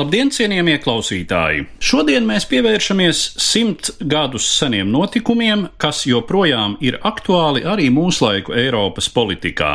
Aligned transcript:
Labdien, 0.00 0.30
cienījamie 0.32 0.78
klausītāji! 0.80 1.66
Šodien 1.84 2.24
mēs 2.24 2.46
pievēršamies 2.48 3.18
simt 3.42 3.90
gadus 4.08 4.46
seniem 4.48 4.88
notikumiem, 4.88 5.66
kas 5.82 6.06
joprojām 6.08 6.78
ir 6.80 6.96
aktuāli 7.04 7.66
arī 7.68 7.90
mūsdienu 7.92 8.54
Eiropas 8.62 9.10
politikā. 9.12 9.74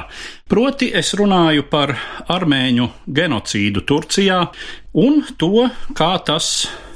Proti, 0.49 0.87
es 0.97 1.13
runāju 1.19 1.67
par 1.69 1.93
armēņu 2.33 2.87
genocīdu 3.19 3.83
Turcijā 3.85 4.39
un 4.97 5.21
to, 5.37 5.67
kā 5.93 6.15
tas 6.25 6.47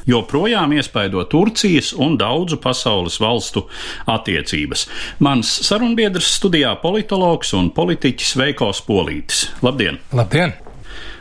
joprojām 0.10 0.74
iespaido 0.80 1.22
Turcijas 1.30 1.92
un 1.94 2.18
daudzu 2.18 2.58
pasaules 2.64 3.20
valstu 3.22 3.68
attiecības. 4.10 4.88
Mans 5.22 5.54
sarunbiedrs 5.68 6.32
studijā 6.40 6.74
politologs 6.82 7.54
un 7.54 7.70
politiķis 7.78 8.34
Veikos 8.42 8.82
Polītis. 8.90 9.52
Labdien! 9.62 10.02
Labdien! 10.18 10.58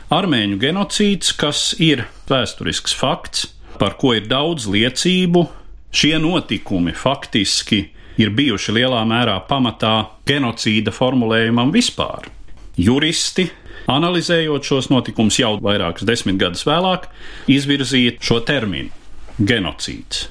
Armēņu 0.09 0.55
genocīds, 0.57 1.35
kas 1.37 1.75
ir 1.77 2.07
vēsturisks 2.25 2.95
fakts, 2.97 3.43
par 3.77 3.93
ko 4.01 4.15
ir 4.17 4.25
daudz 4.25 4.65
liecību, 4.65 5.43
šie 5.93 6.15
notikumi 6.17 6.95
faktiski 6.97 7.83
ir 8.17 8.31
bijuši 8.33 8.73
lielā 8.79 9.03
mērā 9.05 9.37
pamatā 9.45 9.93
genocīda 10.25 10.89
formulējumam 10.95 11.69
vispār. 11.75 12.25
Juristi, 12.81 13.51
analizējot 13.85 14.65
šos 14.71 14.89
notikumus 14.89 15.37
jau 15.43 15.53
vairākus 15.61 16.09
desmitgadus 16.09 16.65
vēlāk, 16.65 17.05
izvirzīja 17.45 18.17
šo 18.17 18.41
terminu- 18.49 18.89
genocīds. 19.51 20.25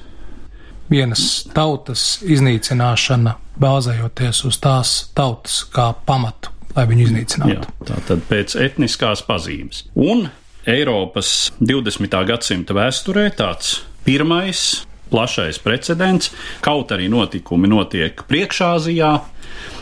Vienas 0.91 1.47
tautas 1.55 2.19
iznīcināšana, 2.25 3.37
bāzējoties 3.55 4.43
uz 4.43 4.59
tās 4.59 5.13
tautas 5.15 5.63
kā 5.71 5.93
pamatu, 6.05 6.51
lai 6.75 6.85
viņu 6.89 7.07
iznīcinātu. 7.07 7.55
Jā, 7.55 7.87
tā 7.89 8.01
tad 8.09 8.25
pēc 8.29 8.55
etniskās 8.59 9.23
pazīmes. 9.27 9.85
Un 9.95 10.27
Eiropas 10.69 11.51
20. 11.63 12.19
gadsimta 12.29 12.75
vēsturē 12.77 13.29
tāds 13.37 13.79
pirmais 14.05 14.83
plašais 15.09 15.57
precedents, 15.63 16.29
kaut 16.61 16.91
arī 16.93 17.09
notikumi 17.09 17.69
notiek 17.69 18.25
priekšāzijā, 18.29 19.13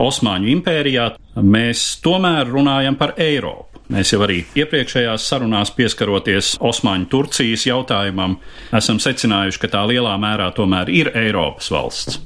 Osmaņu 0.02 0.48
impērijā, 0.54 1.08
mēs 1.44 1.98
tomēr 2.06 2.48
runājam 2.50 2.96
par 2.98 3.16
Eiropu. 3.20 3.82
Mēs 3.94 4.12
jau 4.12 4.20
arī 4.26 4.42
iepriekšējās 4.60 5.26
sarunās 5.30 5.72
pieskaroties 5.76 6.56
Osmaņu 6.64 7.08
Turcijas 7.12 7.64
jautājumam, 7.70 8.36
esam 8.76 9.00
secinājuši, 9.04 9.62
ka 9.64 9.70
tā 9.78 9.84
lielā 9.88 10.16
mērā 10.20 10.50
tomēr 10.56 10.92
ir 10.92 11.12
Eiropas 11.16 11.70
valsts. 11.72 12.20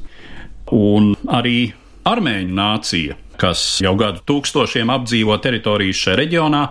Un 0.73 1.13
arī 1.29 1.71
armēņu 2.07 2.57
nācija 2.57 3.17
kas 3.41 3.61
jau 3.81 3.93
gadu 3.97 4.21
tūkstošiem 4.29 4.91
apdzīvo 4.93 5.37
teritorijas 5.41 6.03
šajā 6.05 6.19
reģionā, 6.19 6.61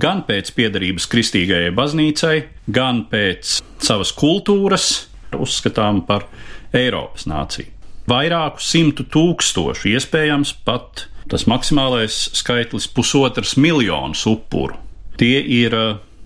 gan 0.00 0.22
pēc 0.28 0.52
piedarības 0.56 1.08
kristīgajai 1.12 1.72
baznīcai, 1.76 2.36
gan 2.72 3.04
pēc 3.10 3.58
savas 3.84 4.14
kultūras, 4.16 4.88
uzskatām 5.34 6.04
par 6.08 6.26
Eiropas 6.74 7.28
nāciju. 7.30 7.70
Vairāku 8.08 8.60
simtu 8.60 9.06
tūkstošu, 9.08 9.88
iespējams, 9.94 10.52
pat 10.64 11.06
tas 11.30 11.46
maksimālais 11.48 12.16
skaitlis- 12.36 12.88
pusotras 12.96 13.56
miljonus 13.56 14.26
upuru. 14.28 14.76
Tie 15.16 15.40
ir 15.40 15.72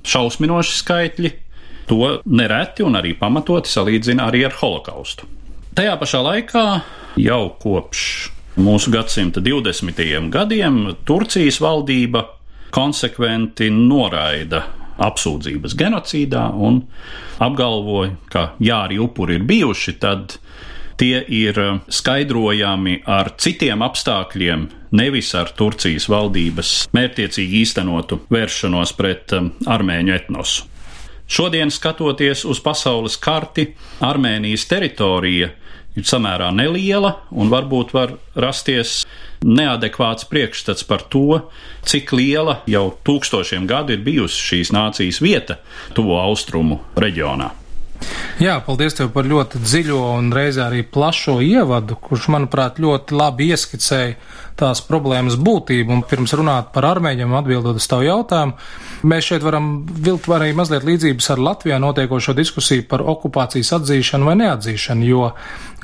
šausminoši 0.03 0.75
skaitļi, 0.83 1.33
to 1.89 2.21
nereti 2.27 2.85
un 2.85 2.95
arī 2.95 3.15
pamatoti 3.19 3.71
salīdzina 3.71 4.31
arī 4.31 4.45
ar 4.47 4.53
holokaustu. 4.53 5.27
Tajā 5.75 5.95
pašā 6.01 6.21
laikā 6.25 6.83
jau 7.17 7.57
kopš 7.61 8.31
mūsu 8.59 8.91
gadsimta 8.91 9.41
20. 9.41 10.31
gadiem 10.31 10.81
Turcijas 11.07 11.61
valdība 11.63 12.25
konsekventi 12.75 13.71
noraida 13.71 14.65
apsūdzības 14.99 15.77
genocīdā 15.79 16.49
un 16.53 16.81
apgalvoja, 17.39 18.17
ka 18.33 18.43
ja 18.59 18.83
arī 18.89 18.99
upuri 19.03 19.39
ir 19.39 19.47
bijuši, 19.47 19.95
tad 20.03 20.39
tie 20.99 21.21
ir 21.23 21.61
skaidrojami 21.87 23.03
ar 23.07 23.31
citiem 23.39 23.85
apstākļiem, 23.87 24.67
nevis 24.99 25.31
ar 25.39 25.53
Turcijas 25.55 26.09
valdības 26.11 26.73
mērķiecīgi 26.97 27.63
īstenotu 27.63 28.25
vēršanos 28.33 28.97
pret 28.99 29.37
armēņu 29.39 30.17
etnosu. 30.17 30.67
Šodien, 31.29 31.71
skatoties 31.71 32.47
uz 32.49 32.59
pasaules 32.65 33.19
karti, 33.21 33.67
Armēnijas 34.01 34.65
teritorija 34.65 35.51
ir 35.99 36.09
samērā 36.09 36.51
neliela 36.55 37.19
un 37.31 37.51
varbūt 37.53 37.95
var 37.97 38.15
rasties 38.39 39.03
neadekvāts 39.45 40.27
priekšstats 40.31 40.87
par 40.89 41.05
to, 41.13 41.43
cik 41.87 42.13
liela 42.17 42.61
jau 42.71 42.89
tūkstošiem 43.07 43.69
gadu 43.71 43.95
ir 43.95 44.05
bijusi 44.07 44.43
šīs 44.51 44.75
nācijas 44.75 45.23
vieta 45.23 45.61
tuvo 45.95 46.19
austrumu 46.23 46.83
reģionā. 46.99 47.53
Jā, 48.39 48.61
paldies 48.63 48.95
tev 48.95 49.11
par 49.15 49.27
ļoti 49.27 49.59
dziļo 49.59 49.99
un 50.21 50.29
reizē 50.35 50.69
arī 50.69 50.85
plašo 50.87 51.41
ievadu, 51.43 51.97
kurš, 51.99 52.29
manuprāt, 52.31 52.79
ļoti 52.79 53.17
labi 53.19 53.49
ieskicēja 53.51 54.15
tās 54.59 54.83
problēmas 54.85 55.39
būtību. 55.41 55.95
Un 55.95 56.05
pirms 56.09 56.35
runāt 56.39 56.73
par 56.75 56.89
armēņiem, 56.91 57.35
atbildot 57.39 57.79
uz 57.81 57.87
tavu 57.91 58.07
jautājumu, 58.09 58.57
mēs 59.09 59.31
šeit 59.31 59.47
varam 59.47 59.71
vilkt 59.87 60.29
arī 60.35 60.51
mazliet 60.57 60.87
līdzības 60.87 61.31
ar 61.35 61.43
Latvijā 61.51 61.79
notiekošo 61.83 62.35
diskusiju 62.39 62.89
par 62.91 63.05
okupācijas 63.15 63.73
atzīšanu 63.79 64.29
vai 64.29 64.37
neatzīšanu, 64.43 65.09
jo 65.09 65.31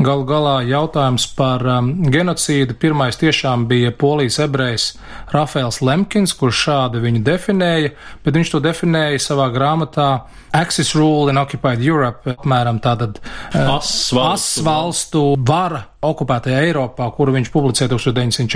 galu 0.02 0.26
galā 0.26 0.54
jautājums 0.66 1.26
par 1.38 1.62
um, 1.70 1.90
genocīdu 2.10 2.74
pirmais 2.82 3.18
tiešām 3.20 3.68
bija 3.70 3.92
polijas 3.94 4.40
ebrejs 4.42 4.88
Rafaels 5.32 5.80
Lemkins, 5.84 6.34
kurš 6.38 6.64
šādi 6.66 7.02
viņu 7.04 7.22
definēja, 7.26 7.92
bet 8.24 8.34
viņš 8.34 8.54
to 8.56 8.62
definēja 8.64 9.22
savā 9.22 9.50
grāmatā 9.54 10.08
Axis 10.54 10.94
Rule 10.94 11.30
in 11.30 11.38
Occupied 11.38 11.82
Europe, 11.82 12.30
apmēram 12.30 12.78
tātad 12.82 13.18
Asvalstu, 13.54 14.62
valstu 14.66 15.22
vara 15.42 15.82
okupētajā 16.04 16.60
Eiropā, 16.68 17.08
kuru 17.16 17.34
viņš 17.38 17.50
publicēja 17.54 17.90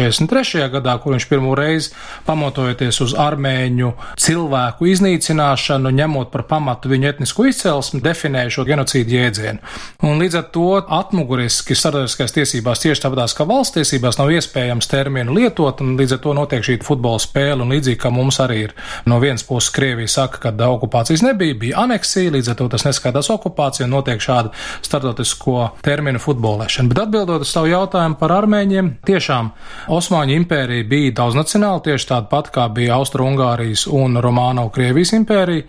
1943. 0.08 0.68
gadā, 0.72 0.96
kur 1.02 1.14
viņš 1.14 1.28
pirmo 1.28 1.54
reizi 1.58 1.92
pamatojoties 2.26 3.00
uz 3.04 3.14
armēņu 3.18 3.92
cilvēku 4.20 4.88
iznīcināšanu, 4.92 5.92
ņemot 5.98 6.32
par 6.32 6.46
pamatu 6.48 6.90
viņu 6.92 7.10
etnisko 7.12 7.48
izcelsmi, 7.48 8.02
definēja 8.04 8.52
šo 8.58 8.66
genocīdu 8.68 9.16
jēdzienu. 9.16 9.62
Un 10.08 10.20
līdz 10.22 10.38
ar 10.40 10.46
to 10.54 10.68
atmuguriski 10.78 11.76
starptautiskās 11.78 12.34
tiesībās, 12.36 12.82
tieši 12.84 13.04
tāpatās 13.04 13.36
kā 13.36 13.46
valsts 13.48 13.76
tiesībās, 13.78 14.18
nav 14.20 14.32
iespējams 14.34 14.90
terminu 14.90 15.36
lietot, 15.36 15.82
un 15.84 15.96
līdz 15.98 16.16
ar 16.16 16.22
to 16.24 16.34
notiek 16.36 16.64
šī 16.64 16.78
futbola 16.86 17.20
spēle, 17.22 17.62
un 17.64 17.74
līdzīgi 17.74 18.00
kā 18.02 18.12
mums 18.14 18.40
arī 18.44 18.60
ir 18.68 18.74
no 19.08 19.20
vienas 19.22 19.44
puses 19.46 19.72
Krievija 19.74 20.10
saka, 20.10 20.40
ka 20.48 20.54
okupācijas 20.68 21.22
nebija, 21.26 21.56
bija 21.58 21.84
aneksija, 21.84 22.32
līdz 22.34 22.52
ar 22.52 22.58
to 22.58 22.68
tas 22.72 22.86
neskaidrs 22.86 23.30
okupācija, 23.34 23.86
un 23.86 23.96
notiek 23.96 24.22
šāda 24.22 24.52
starptautisko 24.86 25.70
terminu 25.84 26.20
futbolēšana. 26.22 26.92
Bet 26.92 27.02
atbildot 27.04 27.44
uz 27.44 27.52
savu 27.52 27.70
jautājumu 27.72 28.18
par 28.20 28.34
armēņiem, 28.38 28.90
tiešām 29.08 29.52
Osmaņu 29.98 30.34
impērija 30.38 30.84
bija 30.86 31.14
daudznacionāla, 31.22 31.80
tieši 31.82 32.06
tāda 32.12 32.28
pat 32.30 32.50
kā 32.54 32.68
bija 32.74 32.94
Austro-Ungārijas 32.98 33.86
un 33.90 34.20
Romāno 34.22 34.68
Krievijas 34.74 35.10
impērija, 35.16 35.64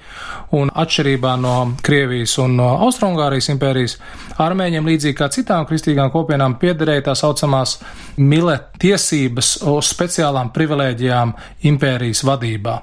un 0.60 0.70
atšķirībā 0.70 1.34
no 1.42 1.56
Krievijas 1.86 2.36
un 2.44 2.58
no 2.60 2.68
Austro-Ungārijas 2.86 3.50
impērijas, 3.56 3.98
armēņiem 4.46 4.92
līdzīgi 4.92 5.18
kā 5.18 5.32
citām 5.34 5.66
kristīgām 5.70 6.12
kopienām 6.14 6.60
piederēja 6.62 7.08
tā 7.10 7.18
saucamās 7.18 7.80
mile 8.22 8.60
tiesības 8.82 9.56
uz 9.74 9.90
speciālām 9.96 10.54
privilēģijām 10.54 11.34
impērijas 11.72 12.24
vadībā. 12.30 12.80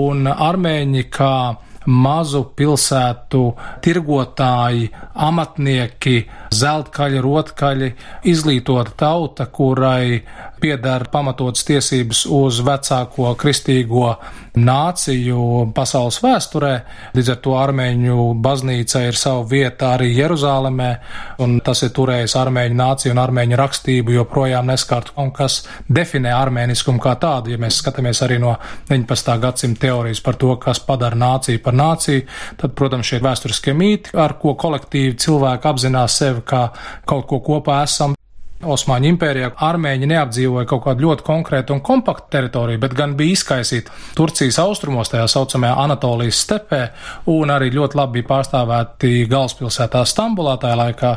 Un 0.00 0.26
armēņi 0.32 1.08
kā 1.12 1.36
mazu 1.86 2.42
pilsētu 2.56 3.42
tirgotāji, 3.84 4.90
amatnieki, 5.26 6.16
zeltkaļi, 6.54 7.22
rotkaļi, 7.22 7.90
izglītota 8.32 8.96
tauta, 8.98 9.46
kurai 9.46 10.20
piedara 10.60 11.06
pamatotas 11.12 11.64
tiesības 11.68 12.24
uz 12.32 12.60
vecāko 12.64 13.34
kristīgo 13.38 14.14
nāciju 14.56 15.68
pasaules 15.76 16.18
vēsturē. 16.24 16.72
Līdz 17.16 17.32
ar 17.34 17.38
to 17.44 17.56
armēņu 17.60 18.28
baznīca 18.42 19.02
ir 19.04 19.18
sava 19.20 19.44
vieta 19.50 19.92
arī 19.96 20.08
Jeruzālēmē, 20.16 20.88
un 21.44 21.58
tas 21.64 21.84
ir 21.84 21.92
turējis 21.96 22.36
armēņu 22.40 22.78
nāciju 22.80 23.12
un 23.12 23.20
armēņu 23.20 23.60
rakstību 23.60 24.16
joprojām 24.16 24.72
neskārt, 24.72 25.12
un 25.20 25.30
kas 25.36 25.60
definē 25.92 26.32
armēniskumu 26.36 27.02
kā 27.04 27.16
tādu, 27.20 27.52
ja 27.52 27.60
mēs 27.60 27.82
skatāmies 27.82 28.22
arī 28.24 28.40
no 28.42 28.56
19. 28.88 29.36
gadsimta 29.44 29.86
teorijas 29.86 30.24
par 30.24 30.40
to, 30.40 30.56
kas 30.62 30.80
padara 30.80 31.20
nāciju 31.20 31.62
par 31.62 31.76
nāciju, 31.76 32.24
tad, 32.56 32.76
protams, 32.78 33.12
šie 33.12 33.20
vēsturiskie 33.24 33.76
mīti, 33.76 34.16
ar 34.16 34.38
ko 34.40 34.56
kolektīvi 34.56 35.18
cilvēki 35.20 35.72
apzinās 35.72 36.16
sevi 36.22 36.46
kā 36.48 36.68
kaut 37.04 37.28
ko 37.28 37.42
kopā 37.44 37.82
esam, 37.84 38.15
Osmaņu 38.64 39.10
impērijā 39.12 39.50
armēņi 39.66 40.06
neapdzīvoja 40.08 40.64
kaut 40.70 40.86
kādu 40.86 41.04
ļoti 41.04 41.24
konkrētu 41.26 41.74
un 41.74 41.82
kompaktu 41.84 42.30
teritoriju, 42.32 42.80
bet 42.80 42.94
gan 42.96 43.12
bija 43.18 43.36
izkaisīti 43.36 43.92
Turcijas 44.16 44.56
austrumos, 44.62 45.10
tajā 45.12 45.26
saucamajā 45.28 45.74
Anatolijas 45.82 46.40
stepē, 46.40 46.78
un 47.28 47.52
arī 47.52 47.68
ļoti 47.74 48.00
labi 48.00 48.22
bija 48.22 48.30
pārstāvēti 48.30 49.26
galvaspilsētā 49.28 50.06
Stambulā 50.08 50.56
tajā 50.62 50.80
laikā. 50.80 51.12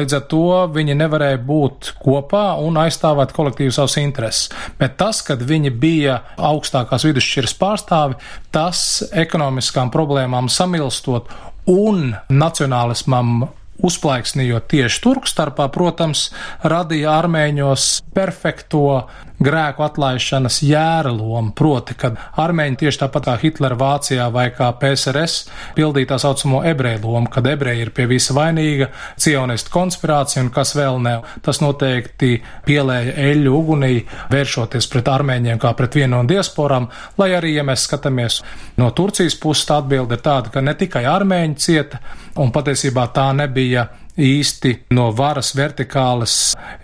Līdz 0.00 0.18
ar 0.18 0.26
to 0.34 0.42
viņi 0.74 0.98
nevarēja 0.98 1.38
būt 1.46 1.92
kopā 2.02 2.44
un 2.66 2.82
aizstāvēt 2.82 3.36
kolektīvu 3.36 3.78
savus 3.78 4.00
intereses. 4.02 4.50
Bet 4.82 4.98
tas, 4.98 5.22
kad 5.22 5.46
viņi 5.46 5.70
bija 5.70 6.18
augstākās 6.34 7.06
vidusšķiras 7.06 7.58
pārstāvi, 7.62 8.18
tas 8.50 9.04
ekonomiskām 9.14 9.94
problēmām 9.94 10.50
samilstot 10.50 11.30
un 11.70 12.08
nacionālismam 12.26 13.44
uzplaiksnījot 13.80 14.68
tieši 14.70 15.02
turku 15.02 15.30
starpā, 15.30 15.68
protams, 15.72 16.28
radīja 16.62 17.16
armēņos 17.22 17.88
perfekto 18.14 18.86
grēku 19.42 19.82
atlaišanas 19.82 20.60
jēra 20.62 21.10
loma, 21.14 21.50
proti, 21.56 21.96
kad 21.98 22.18
armēņi 22.38 22.78
tieši 22.82 23.00
tāpat 23.02 23.26
kā 23.26 23.34
Hitlera 23.42 23.78
Vācijā 23.78 24.28
vai 24.34 24.48
kā 24.54 24.68
PSRS 24.78 25.48
pildīja 25.76 26.12
tā 26.12 26.18
saucamo 26.22 26.62
ebreju 26.68 27.02
lomu, 27.06 27.30
kad 27.32 27.46
ebreji 27.50 27.86
ir 27.86 27.92
pie 27.96 28.06
visa 28.10 28.36
vainīga, 28.36 28.92
cionistu 29.20 29.72
konspirācija 29.74 30.44
un 30.44 30.52
kas 30.54 30.76
vēl 30.78 31.00
ne. 31.02 31.16
Tas 31.42 31.62
noteikti 31.62 32.36
pielēja 32.66 33.16
eļu 33.32 33.54
ugunī, 33.58 33.92
vēršoties 34.32 34.88
pret 34.92 35.10
armēņiem 35.10 35.60
kā 35.62 35.74
pret 35.78 35.98
vienu 35.98 36.20
no 36.20 36.24
diasporām, 36.28 36.90
lai 37.18 37.32
arī, 37.38 37.56
ja 37.58 37.66
mēs 37.66 37.88
skatāmies 37.88 38.42
no 38.78 38.92
Turcijas 38.94 39.38
puses, 39.40 39.66
tā 39.66 39.80
atbilde 39.82 40.18
ir 40.18 40.24
tāda, 40.24 40.52
ka 40.54 40.62
ne 40.62 40.76
tikai 40.78 41.04
armēņi 41.08 41.58
cieta, 41.62 42.02
un 42.40 42.52
patiesībā 42.54 43.08
tā 43.14 43.28
nebija 43.36 43.88
īsti 44.12 44.74
no 44.92 45.06
varas 45.16 45.54
vertikālas, 45.56 46.34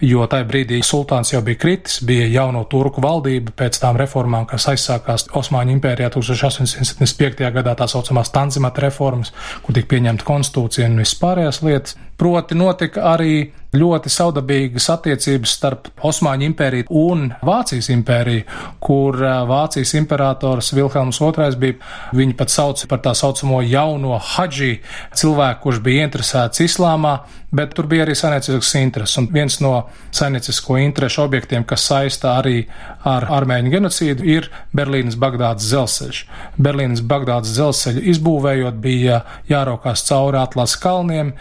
jo 0.01 0.25
tajā 0.31 0.47
brīdī 0.49 0.79
sultāns 0.85 1.35
jau 1.35 1.43
bija 1.45 1.61
kritis, 1.61 1.99
bija 2.05 2.29
jauno 2.33 2.63
turku 2.71 3.03
valdība 3.05 3.53
pēc 3.57 3.81
tām 3.83 3.99
reformām, 4.01 4.47
kas 4.49 4.69
aizsākās 4.73 5.29
Osmaņu 5.37 5.77
impērijā 5.77 6.09
1875. 6.17 7.45
gadā 7.53 7.77
tā 7.77 7.89
saucamās 7.91 8.33
Tanzimata 8.33 8.87
reformas, 8.87 9.35
kur 9.63 9.77
tika 9.77 9.93
pieņemta 9.93 10.25
konstitūcija 10.29 10.89
un 10.89 11.03
vispārējās 11.03 11.63
lietas. 11.67 11.99
Proti 12.19 12.57
notika 12.59 13.05
arī 13.13 13.47
ļoti 13.77 14.09
saudabīgas 14.09 14.87
attiecības 14.95 15.53
starp 15.59 15.89
Osmaņu 16.09 16.47
impēriju 16.49 16.87
un 16.97 17.27
Vācijas 17.45 17.91
impēriju, 17.93 18.47
kur 18.81 19.19
Vācijas 19.49 19.93
imperators 19.99 20.73
Vilhelms 20.73 21.21
II 21.21 21.51
bija, 21.61 21.77
viņi 22.17 22.37
pat 22.39 22.53
sauc 22.53 22.85
par 22.89 23.03
tā 23.05 23.13
saucamo 23.19 23.61
jauno 23.67 24.17
hadži, 24.35 24.79
cilvēku, 25.13 25.67
kurš 25.67 25.83
bija 25.85 26.07
interesēts 26.09 26.65
islāmā, 26.65 27.19
bet 27.53 27.75
tur 27.77 27.87
bija 27.89 28.07
arī 28.07 28.15
saimniecisks 28.17 28.75
intereses. 28.81 29.19
Un 29.21 29.29
viens 29.33 29.59
no 29.65 29.75
saimniecisko 30.17 30.79
interešu 30.81 31.23
objektiem, 31.27 31.65
kas 31.69 31.85
saista 31.91 32.39
arī 32.41 32.63
ar 33.09 33.29
armēņu 33.39 33.73
genocīdu, 33.73 34.25
ir 34.25 34.49
Berlīnas 34.77 35.17
Bagdādas 35.21 35.69
dzelzceļš. 35.69 36.23
Berlīnas 36.57 37.05
Bagdādas 37.09 37.53
dzelzceļu 37.57 38.05
izbūvējot 38.15 38.81
bija 38.81 39.23
jāraukās 39.49 40.05
cauri 40.09 40.41
Atlas 40.41 40.77
kalniem, 40.81 41.35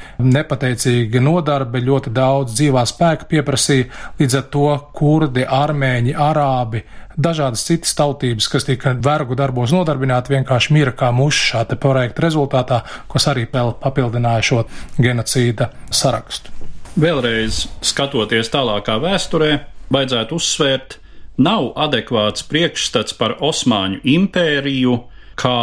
nepateicīga 0.68 1.22
nodarbe, 1.24 1.80
ļoti 1.82 2.12
daudz 2.14 2.56
dzīvā 2.58 2.84
spēka 2.88 3.28
pieprasīja, 3.30 3.88
līdz 4.20 4.36
ar 4.40 4.46
to 4.52 4.68
kurdi, 4.94 5.46
armēņi, 5.46 6.14
arābi, 6.14 6.84
dažādas 7.18 7.66
citas 7.66 7.96
tautības, 7.96 8.48
kas 8.48 8.68
tika 8.68 8.94
vergu 8.94 9.36
darbos 9.36 9.72
nodarbināti, 9.72 10.36
vienkārši 10.36 10.74
mira 10.74 10.92
kā 10.92 11.12
muši 11.12 11.52
šā 11.52 11.64
te 11.70 11.76
projekta 11.80 12.26
rezultātā, 12.28 12.84
kas 13.12 13.28
arī 13.28 13.48
papildināja 13.48 14.44
šo 14.44 14.64
genocīda 14.98 15.72
sarakstu. 15.90 16.52
Vēlreiz 16.98 17.68
skatoties 17.86 18.50
tālākā 18.50 18.98
vēsturē, 19.02 19.52
vajadzētu 19.94 20.36
uzsvērt, 20.36 20.98
nav 21.38 21.72
adekvāts 21.78 22.48
priekšstats 22.50 23.14
par 23.18 23.38
Osmaņu 23.46 24.02
impēriju 24.04 24.98
kā 25.38 25.60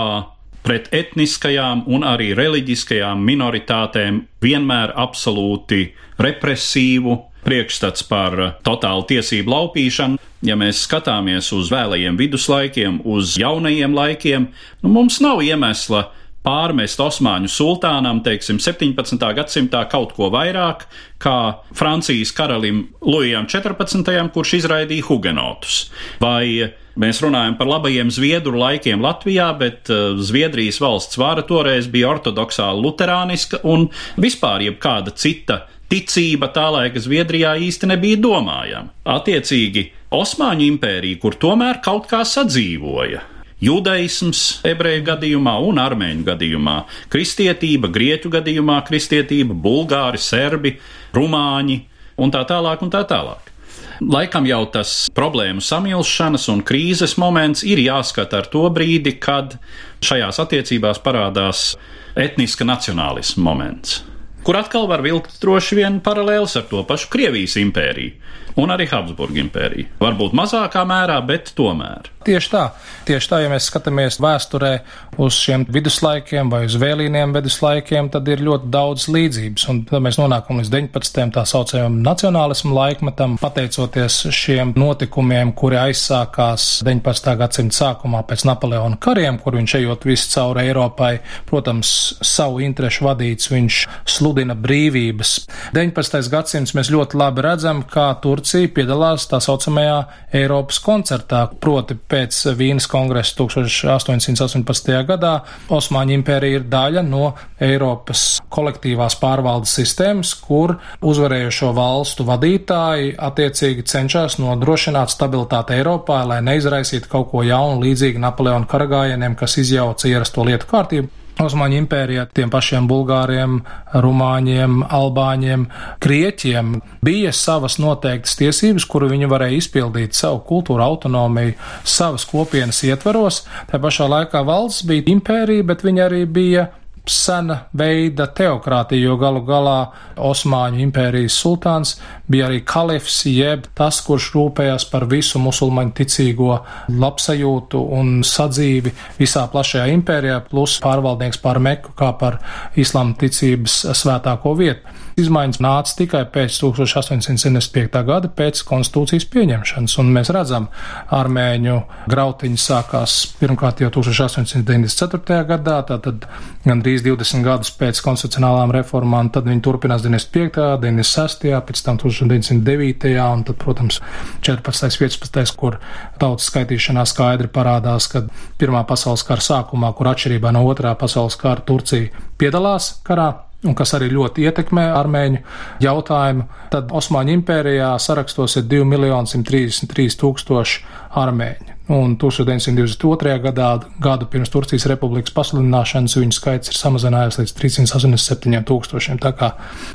pret 0.64 0.88
etniskajām 0.96 1.84
un 1.93 2.06
arī 2.08 2.32
reliģiskajām 2.37 3.20
minoritātēm 3.28 4.25
vienmēr 4.44 4.94
absolūti 4.96 5.87
represīvu, 6.25 7.19
priekšstats 7.44 8.06
par 8.08 8.37
totālu 8.64 9.05
tiesību 9.11 9.52
laupīšanu. 9.52 10.20
Ja 10.44 10.56
mēs 10.61 10.82
skatāmies 10.87 11.50
uz 11.56 11.70
vēlajiem 11.72 12.16
viduslaikiem, 12.20 13.00
uz 13.05 13.37
jaunajiem 13.40 13.96
laikiem, 13.96 14.49
nu, 14.82 14.93
mums 14.93 15.20
nav 15.25 15.43
iemesla 15.44 16.06
pārmest 16.44 17.00
Osmaņu 17.00 17.49
sultānam, 17.49 18.20
teiksim, 18.25 18.58
17. 18.61 19.20
gadsimtā 19.37 19.84
kaut 19.93 20.12
ko 20.16 20.28
vairāk, 20.32 20.84
kā 21.20 21.37
Francijas 21.76 22.34
karalim 22.37 22.87
Lujam 23.05 23.49
14., 23.49 24.12
kurš 24.34 24.58
izraidīja 24.61 25.08
hugenotus. 25.08 25.87
Vai 26.20 26.75
mēs 27.00 27.20
runājam 27.25 27.58
par 27.58 27.70
labajiem 27.70 28.11
zviedru 28.14 28.58
laikiem 28.61 29.02
Latvijā, 29.05 29.50
bet 29.58 29.91
uh, 29.93 30.17
Zviedrijas 30.20 30.81
valsts 30.82 31.19
vāra 31.20 31.44
toreiz 31.46 31.88
bija 31.91 32.12
ortodoksāli 32.14 32.85
luterāniska 32.85 33.62
un 33.69 33.88
vispār 34.20 34.67
jebkāda 34.69 35.14
cita 35.17 35.64
ticība 35.91 36.49
tā 36.55 36.67
laika 36.75 37.00
Zviedrijā 37.02 37.55
īsti 37.67 37.91
nebija 37.91 38.19
domājama. 38.23 38.91
Attiecīgi, 39.17 39.91
Osmaņu 40.14 40.67
impērija, 40.70 41.19
kur 41.23 41.35
tomēr 41.43 41.81
kaut 41.82 42.06
kā 42.11 42.20
sadzīvoja, 42.29 43.25
judaisms 43.64 44.43
ebreju 44.67 45.05
gadījumā 45.08 45.55
un 45.69 45.81
armēņu 45.82 46.26
gadījumā, 46.29 46.76
kristietība, 47.12 47.90
grieķu 47.94 48.31
gadījumā 48.35 48.79
kristietība, 48.87 49.56
bulgāri, 49.67 50.20
serbi, 50.23 50.76
rumāņi 51.17 51.81
un 52.23 52.35
tā 52.35 52.44
tālāk 52.49 52.85
un 52.87 52.94
tā 52.94 53.02
tālāk. 53.11 53.53
Laikam 54.02 54.46
jau 54.49 54.64
tas 54.75 54.93
problēmu 55.14 55.62
samilšanas 55.62 56.49
un 56.50 56.64
krīzes 56.67 57.14
moments 57.20 57.62
ir 57.67 57.79
jāskata 57.79 58.41
ar 58.43 58.49
to 58.50 58.64
brīdi, 58.75 59.14
kad 59.23 59.58
šajās 60.05 60.41
attiecībās 60.43 60.99
parādās 61.05 61.75
etniska 62.19 62.67
nacionālisma 62.67 63.44
moments, 63.46 64.00
kur 64.46 64.58
atkal 64.58 64.88
var 64.91 65.05
vilkt 65.05 65.38
droši 65.43 65.79
vien 65.79 66.00
paralēlis 66.02 66.56
ar 66.58 66.67
to 66.70 66.82
pašu 66.88 67.11
Krievijas 67.12 67.58
impēriju 67.61 68.59
un 68.62 68.71
arī 68.75 68.87
Habsburgu 68.90 69.40
impēriju. 69.42 69.88
Varbūt 70.02 70.35
mazākā 70.38 70.85
mērā, 70.87 71.18
bet 71.26 71.54
tomēr. 71.59 72.13
Tieši 72.25 72.49
tā, 72.49 72.62
tieši 73.04 73.28
tā, 73.28 73.38
ja 73.45 73.50
mēs 73.52 73.66
skatāmies 73.69 74.16
vēsturē 74.23 74.73
uz 75.21 75.37
šiem 75.37 75.66
viduslaikiem 75.69 76.49
vai 76.49 76.62
uz 76.64 76.76
vēlīniem 76.81 77.35
viduslaikiem, 77.37 78.09
tad 78.14 78.28
ir 78.33 78.40
ļoti 78.45 78.71
daudz 78.73 79.07
līdzības. 79.12 79.66
Un 79.69 79.83
tad 79.90 80.00
mēs 80.04 80.16
nonākam 80.16 80.61
līdz 80.61 80.71
19. 80.73 81.35
tā 81.35 81.45
saucamajam 81.49 81.99
nacionālismu 82.04 82.73
laikmetam, 82.75 83.37
pateicoties 83.43 84.23
šiem 84.35 84.73
notikumiem, 84.81 85.52
kuri 85.52 85.78
aizsākās 85.83 86.81
19. 86.87 87.35
gadsimta 87.43 87.78
sākumā 87.83 88.25
pēc 88.28 88.47
Napoleona 88.49 88.97
kariem, 89.04 89.37
kur 89.43 89.59
viņš 89.59 89.76
ejot 89.83 90.09
visu 90.09 90.31
cauri 90.33 90.64
Eiropai, 90.71 91.12
protams, 91.50 91.93
savu 92.25 92.62
interešu 92.64 93.04
vadīts, 93.04 93.52
viņš 93.52 93.83
sludina 94.16 94.57
brīvības. 94.57 95.37
19. 95.76 96.33
gadsimts 96.33 96.73
mēs 96.76 96.93
ļoti 96.95 97.21
labi 97.21 97.45
redzam, 97.45 97.85
kā 97.85 98.09
Turcija 98.25 98.73
piedalās 98.73 99.28
tā 99.28 99.43
saucamajā 99.45 100.00
Eiropas 100.35 100.81
koncertā, 100.83 101.45
proti 101.61 101.97
pēc 102.14 102.38
Vīnes 102.59 102.87
kongresa 102.90 103.35
1818. 103.40 104.92
gadā 105.09 105.35
Osmaņu 105.75 106.14
impērija 106.18 106.61
ir 106.61 106.68
daļa 106.71 107.02
no 107.06 107.33
Eiropas 107.62 108.38
kolektīvās 108.54 109.16
pārvaldes 109.18 109.75
sistēmas, 109.80 110.35
kur 110.38 110.76
uzvarējušo 111.02 111.73
valstu 111.75 112.26
vadītāji 112.28 113.16
attiecīgi 113.28 113.87
cenšas 113.90 114.38
nodrošināt 114.42 115.12
stabilitāti 115.14 115.78
Eiropā, 115.80 116.23
lai 116.28 116.40
neizraisītu 116.47 117.11
kaut 117.11 117.33
ko 117.33 117.42
jaunu 117.47 117.83
līdzīgi 117.83 118.23
Napoleona 118.23 118.71
karagājieniem, 118.71 119.37
kas 119.40 119.59
izjauca 119.64 120.11
ierasto 120.11 120.47
lietu 120.47 120.71
kārtību. 120.71 121.24
Osmaņu 121.43 121.81
impērijā 121.83 122.29
tiem 122.31 122.50
pašiem 122.53 122.87
bulgāriem, 122.87 123.57
rumāņiem, 124.05 124.85
albāņiem, 124.87 125.64
krieķiem 126.05 126.76
bija 127.05 127.33
savas 127.35 127.81
noteiktas 127.83 128.38
tiesības, 128.38 128.87
kuru 128.87 129.09
viņi 129.11 129.31
varēja 129.33 129.59
izpildīt 129.59 130.14
savu 130.14 130.45
kultūru 130.47 130.85
autonomiju, 130.87 131.57
savas 131.83 132.26
kopienas 132.31 132.85
ietvaros. 132.87 133.43
Tā 133.71 133.83
pašā 133.83 134.07
laikā 134.12 134.45
valsts 134.47 134.87
bija 134.87 135.09
impērija, 135.11 135.67
bet 135.67 135.83
viņa 135.83 136.07
arī 136.07 136.23
bija 136.31 136.69
sena 137.11 137.58
veida 137.76 138.26
teokrātija, 138.32 139.11
jo 139.11 139.16
galu 139.20 139.42
galā 139.44 139.78
Osmaņu 140.25 140.80
impērijas 140.87 141.37
sultāns 141.42 141.96
bija 142.30 142.49
arī 142.49 142.62
kalifs, 142.64 143.25
jeb 143.28 143.66
tas, 143.76 144.00
kurš 144.06 144.30
rūpējās 144.37 144.88
par 144.92 145.04
visu 145.11 145.40
musulmaņu 145.42 145.94
ticīgo 146.00 146.58
labsajūtu 146.88 147.82
un 147.99 148.14
sadzīvi 148.25 148.94
visā 149.18 149.44
plašajā 149.52 149.88
impērijā, 149.99 150.40
plus 150.49 150.78
pārvaldnieks 150.84 151.42
pār 151.44 151.61
Meku 151.64 151.92
kā 151.99 152.14
par 152.20 152.40
islāma 152.80 153.16
ticības 153.20 153.82
svētāko 153.92 154.56
vietu. 154.58 155.03
Izmaiņas 155.21 155.61
nāca 155.62 155.94
tikai 155.99 156.25
pēc 156.35 156.56
1875. 156.62 158.00
gada, 158.09 158.30
pēc 158.30 158.62
konstitūcijas 158.66 159.26
pieņemšanas, 159.30 159.97
un 160.02 160.11
mēs 160.14 160.33
redzam, 160.35 160.68
armēņu 161.14 161.76
grautiņi 162.11 162.61
sākās 162.61 163.16
pirmkārt 163.38 163.85
jau 163.85 163.92
1894. 163.94 165.38
gadā, 165.50 165.78
tātad 165.87 166.26
gandrīz 166.64 167.04
20 167.06 167.47
gadus 167.47 167.71
pēc 167.78 168.02
konstitucionālām 168.04 168.75
reformām, 168.75 169.30
tad 169.35 169.47
viņi 169.50 169.62
turpinās 169.64 170.02
95., 170.06 170.80
96., 170.83 171.54
pēc 171.68 171.85
tam 171.87 172.00
1909. 172.02 173.14
un 173.25 173.47
tad, 173.47 173.61
protams, 173.62 174.00
14. 174.42 174.99
15. 174.99 175.56
kur 175.59 175.78
tautas 176.18 176.50
skaitīšanā 176.50 177.06
skaidri 177.09 177.50
parādās, 177.52 178.11
ka 178.11 178.26
Pirmā 178.59 178.85
pasaules 178.88 179.25
kara 179.26 179.42
sākumā, 179.44 179.90
kur 179.99 180.09
atšķirībā 180.12 180.52
no 180.54 180.62
Otrā 180.71 180.94
pasaules 180.99 181.37
kara 181.40 181.62
Turcija 181.66 182.23
piedalās 182.40 182.94
karā, 183.06 183.28
un 183.64 183.76
kas 183.76 183.94
arī 183.97 184.11
ļoti 184.12 184.44
ietekmē 184.49 184.87
armēņu 184.94 185.40
jautājumu, 185.85 186.49
tad 186.73 186.92
Osmaņu 186.94 187.38
impērijā 187.38 187.92
sarakstos 188.02 188.59
ir 188.61 188.66
2 188.71 188.88
miljoni 188.88 189.30
133 189.30 190.18
tūkstoši 190.21 190.83
armēņu. 191.25 191.73
Un 191.94 192.14
1922. 192.16 193.35
gadā, 193.44 193.68
gadu 194.00 194.25
pirms 194.33 194.49
Turcijas 194.52 194.87
republikas 194.88 195.35
pasludināšanas, 195.37 196.16
viņu 196.16 196.33
skaits 196.33 196.73
ir 196.73 196.78
samazinājies 196.78 197.37
līdz 197.42 197.52
387 197.59 198.64
tūkstošiem. 198.71 199.21
Tā 199.21 199.35
kā 199.37 199.50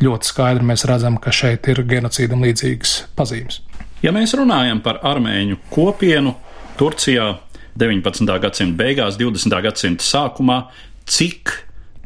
ļoti 0.05 0.29
skaidri 0.29 0.67
mēs 0.69 0.85
redzam, 0.89 1.17
ka 1.17 1.33
šeit 1.33 1.65
ir 1.71 1.81
genocīdam 1.89 2.45
līdzīgas 2.45 2.93
pazīmes. 3.17 3.63
Ja 4.05 4.13
mēs 4.15 4.35
runājam 4.37 4.83
par 4.85 5.01
armēņu 5.03 5.57
kopienu 5.73 6.35
Turcijā 6.77 7.31
19. 7.79 8.37
gadsimta 8.43 8.77
beigās, 8.83 9.17
20. 9.19 9.57
gadsimta 9.65 10.05
sākumā, 10.05 10.61
cik 11.09 11.55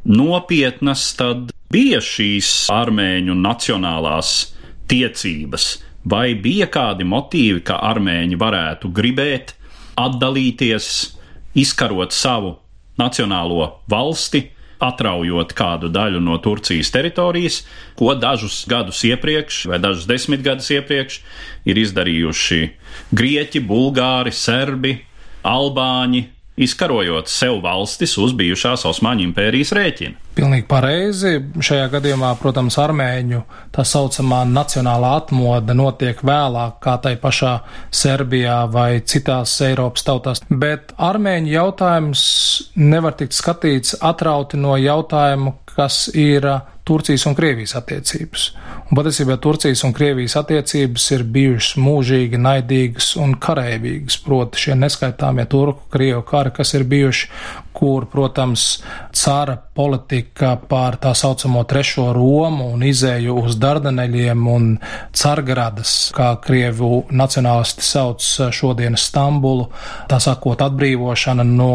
nopietnas 0.06 1.12
tad 1.18 1.52
bija 1.74 2.02
šīs 2.04 2.52
armēņu 2.74 3.36
nacionālās 3.40 4.34
tiecības, 4.92 5.68
vai 6.06 6.34
bija 6.36 6.68
kādi 6.72 7.08
motīvi, 7.08 7.64
ka 7.66 7.80
armēņi 7.92 8.40
varētu 8.40 8.92
gribēt 8.94 9.56
atdalīties, 10.00 10.90
izkarot 11.56 12.14
savu 12.14 12.58
nacionālo 13.00 13.70
valsti, 13.90 14.50
atraujot 14.84 15.54
kādu 15.56 15.88
daļu 15.94 16.20
no 16.20 16.36
Turcijas 16.44 16.92
teritorijas, 16.92 17.62
ko 17.96 18.14
dažus 18.20 18.64
gadus 18.70 19.04
iepriekš, 19.08 19.64
vai 19.72 19.80
dažus 19.80 20.08
desmit 20.10 20.44
gadus 20.44 20.70
iepriekš, 20.76 21.22
ir 21.70 21.80
izdarījuši 21.80 22.62
grieķi, 23.16 23.64
bulgāri, 23.64 24.34
serbi, 24.36 24.98
albāņi, 25.48 26.26
izkarojot 26.56 27.28
sev 27.28 27.60
valstis 27.64 28.18
uz 28.22 28.34
bijušās 28.38 28.86
Osmaņu 28.86 29.26
impērijas 29.30 29.74
rēķina. 29.74 30.20
Pilnīgi 30.34 30.66
pareizi. 30.70 31.34
Šajā 31.62 31.88
gadījumā, 31.94 32.32
protams, 32.42 32.78
armēņu 32.82 33.44
tā 33.74 33.86
saucamā 33.86 34.42
nacionālā 34.50 35.12
atmoda 35.20 35.76
notiek 35.78 36.22
vēlāk, 36.26 36.80
kā 36.82 36.96
tai 37.02 37.16
pašā 37.22 37.54
Serbijā 37.94 38.64
vai 38.74 39.04
citās 39.06 39.54
Eiropas 39.66 40.06
tautās. 40.08 40.42
Bet 40.50 40.96
armēņu 40.98 41.54
jautājums 41.54 42.24
nevar 42.82 43.18
tikt 43.18 43.38
skatīts 43.38 43.98
atrauti 44.02 44.58
no 44.62 44.78
jautājumu, 44.82 45.58
kas 45.76 46.08
ir 46.14 46.48
Turcijas 46.84 47.24
un 47.26 47.36
Krievijas 47.36 47.78
attiecības. 47.80 48.50
Un 48.92 48.98
patiesībā 48.98 49.38
Turcijas 49.40 49.86
un 49.88 49.94
Krievijas 49.96 50.36
attiecības 50.42 51.06
ir 51.16 51.24
bijušas 51.24 51.78
mūžīgi 51.80 52.40
naidīgas 52.44 53.14
un 53.24 53.38
karēvīgas, 53.40 54.20
proti 54.26 54.66
šie 54.66 54.76
neskaitāmie 54.76 55.46
turku, 55.48 55.88
krievu 55.94 56.26
kari, 56.28 56.52
kas 56.52 56.76
ir 56.76 56.84
bijuši, 56.84 57.30
kur, 57.74 58.06
protams, 58.06 58.84
cara 59.16 59.56
politika 59.74 60.54
pār 60.70 61.00
tā 61.02 61.14
saucamo 61.18 61.64
trešo 61.66 62.12
Romu 62.14 62.68
un 62.76 62.84
izēju 62.86 63.40
uz 63.42 63.56
Dardaneļiem 63.58 64.44
un 64.52 64.68
Cargradas, 65.16 66.12
kā 66.14 66.34
krievu 66.44 67.06
nacionālisti 67.10 67.88
sauc 67.88 68.28
šodienas 68.54 69.08
Stambulu, 69.10 69.70
tā 70.12 70.20
sakot 70.22 70.62
atbrīvošana 70.68 71.48
no 71.48 71.72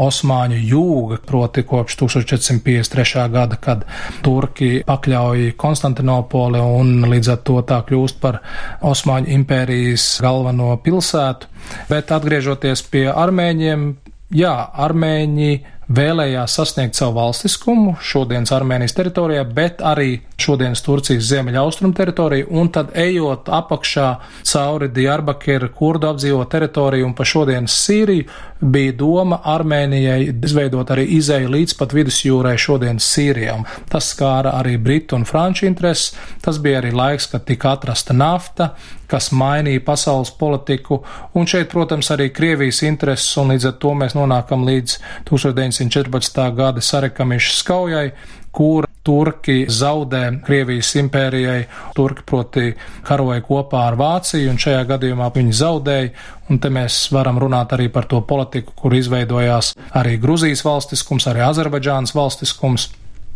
Osmāņu 0.00 0.60
jūga, 0.74 1.22
proti 1.26 1.64
kopš 1.70 1.96
1453. 2.02 3.29
Gada, 3.32 3.58
kad 3.60 3.84
turki 4.24 4.80
pakļauj 4.86 5.54
Konstantinopoli 5.60 6.60
un 6.60 7.08
līdz 7.10 7.32
ar 7.34 7.42
to 7.46 7.58
tā 7.66 7.80
kļūst 7.88 8.20
par 8.22 8.40
Osmaņu 8.86 9.32
impērijas 9.38 10.12
galveno 10.24 10.72
pilsētu. 10.84 11.50
Bet 11.90 12.12
atgriežoties 12.14 12.82
pie 12.90 13.06
armēņiem, 13.12 13.90
jā, 14.36 14.54
armēņi 14.86 15.52
vēlējās 15.90 16.54
sasniegt 16.54 16.98
savu 16.98 17.16
valstiskumu 17.18 17.96
šodienas 18.04 18.52
Armēnijas 18.54 18.94
teritorijā, 18.94 19.42
bet 19.54 19.80
arī 19.82 20.20
šodienas 20.40 20.82
Turcijas 20.86 21.26
ziemeļaustrumu 21.32 21.96
teritoriju, 21.98 22.46
un 22.60 22.70
tad 22.74 22.92
ejot 22.98 23.50
apakšā 23.50 24.08
cauri 24.46 24.90
Diyarbakiru 24.94 25.72
kurdu 25.74 26.12
apdzīvo 26.12 26.44
teritoriju 26.50 27.10
un 27.10 27.16
pa 27.18 27.26
šodienas 27.26 27.74
Sīriju, 27.82 28.28
bija 28.60 28.92
doma 28.92 29.40
Armēnijai 29.44 30.30
izveidot 30.30 30.90
arī 30.92 31.06
izēju 31.16 31.50
līdz 31.54 31.76
pat 31.80 31.94
vidusjūrai 31.96 32.56
šodienas 32.60 33.08
Sīrijā. 33.14 33.58
Tas 33.90 34.12
skāra 34.14 34.54
arī 34.60 34.76
Britu 34.78 35.16
un 35.16 35.26
Franču 35.28 35.66
intereses, 35.66 36.14
tas 36.44 36.60
bija 36.62 36.80
arī 36.82 36.94
laiks, 36.94 37.30
kad 37.32 37.44
tika 37.48 37.74
atrasta 37.76 38.16
nafta, 38.16 38.74
kas 39.10 39.32
mainīja 39.34 39.82
pasaules 39.82 40.30
politiku, 40.38 41.00
un 41.34 41.48
šeit, 41.50 41.66
protams, 41.72 42.12
arī 42.14 42.28
Krievijas 42.30 42.84
intereses, 42.86 43.32
un 43.40 43.50
līdz 43.50 43.72
ar 43.72 43.78
to 43.82 43.94
mēs 43.98 44.14
nonākam 44.14 44.62
līdz 44.68 44.98
1900. 45.30 45.80
1914. 45.80 46.54
gada 46.54 46.80
Sarekamišas 46.80 47.62
kaujai, 47.62 48.10
kur 48.52 48.86
Turki 49.02 49.64
zaudē 49.72 50.22
Krievijas 50.44 50.92
impērijai. 51.00 51.64
Turki 51.96 52.24
proti 52.26 52.66
karoja 53.06 53.40
kopā 53.46 53.86
ar 53.88 53.96
Vāciju, 54.00 54.50
un 54.52 54.60
šajā 54.60 54.84
gadījumā 54.92 55.30
viņi 55.34 55.56
zaudēja. 55.62 56.12
Un 56.50 56.58
te 56.58 56.68
mēs 56.72 57.06
varam 57.14 57.38
runāt 57.40 57.72
arī 57.76 57.88
par 57.92 58.08
to 58.10 58.20
politiku, 58.26 58.74
kur 58.76 58.94
izveidojās 58.98 59.74
arī 59.96 60.18
Gruzijas 60.20 60.64
valstiskums, 60.66 61.28
arī 61.30 61.46
Azerbaidžānas 61.46 62.14
valstiskums 62.16 62.90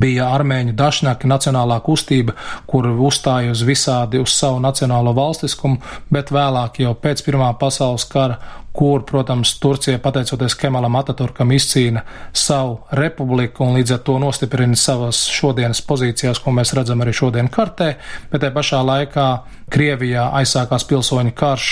bija 0.05 0.29
armēņu 0.37 0.77
dažnaka 0.77 1.31
nacionālā 1.31 1.81
kustība, 1.85 2.37
kur 2.71 2.89
uzstāja 2.93 3.55
uz 3.55 3.65
visādi 3.67 4.21
uz 4.23 4.35
savu 4.37 4.61
nacionālo 4.65 5.15
valstiskumu, 5.17 5.81
bet 6.13 6.35
vēlāk 6.35 6.85
jau 6.85 6.93
pēc 7.01 7.25
Pirmā 7.25 7.49
pasaules 7.59 8.05
kara, 8.11 8.39
kur, 8.75 9.05
protams, 9.07 9.53
Turcija 9.63 10.01
pateicoties 10.03 10.57
Kemalam 10.59 10.97
Ataturkam 10.99 11.53
izcīna 11.55 12.03
savu 12.35 12.81
republiku 12.99 13.63
un 13.69 13.79
līdz 13.79 13.95
ar 13.95 14.01
to 14.09 14.17
nostiprina 14.19 14.75
savas 14.79 15.21
šodienas 15.31 15.83
pozīcijās, 15.87 16.43
ko 16.43 16.51
mēs 16.57 16.75
redzam 16.75 17.05
arī 17.05 17.15
šodien 17.15 17.51
kartē, 17.55 17.93
bet 18.33 18.43
te 18.43 18.51
pašā 18.55 18.83
laikā 18.83 19.29
Krievijā 19.71 20.27
aizsākās 20.41 20.89
pilsoņu 20.91 21.37
karš 21.39 21.71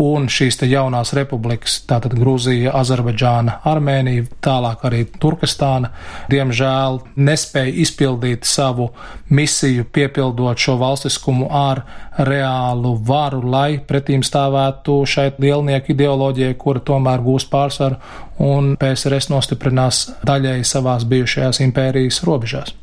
un 0.00 0.26
šīs 0.30 0.58
te 0.58 0.66
jaunās 0.66 1.12
republikas, 1.14 1.76
tātad 1.88 2.16
Grūzija, 2.18 2.72
Azerbaidžāna, 2.74 3.60
Armēnija, 3.70 4.26
tālāk 4.42 4.82
arī 4.88 5.04
Turkestāna, 5.22 5.92
diemžēl 6.32 7.00
nespēja 7.14 7.74
izpildīt 7.84 8.48
savu 8.48 8.90
misiju, 9.30 9.86
piepildot 9.94 10.58
šo 10.58 10.76
valstiskumu 10.82 11.48
ar 11.54 11.84
reālu 12.26 12.96
varu, 13.06 13.42
lai 13.50 13.78
pretīm 13.78 14.24
stāvētu 14.26 15.00
šai 15.06 15.30
lielnieku 15.38 15.94
ideoloģijai, 15.94 16.58
kura 16.58 16.82
tomēr 16.82 17.22
gūs 17.22 17.46
pārsvaru 17.50 18.00
un 18.42 18.74
PSRS 18.80 19.30
nostiprinās 19.30 20.06
daļēji 20.26 20.66
savās 20.66 21.06
bijušajās 21.06 21.62
impērijas 21.68 22.24
robežās. 22.26 22.74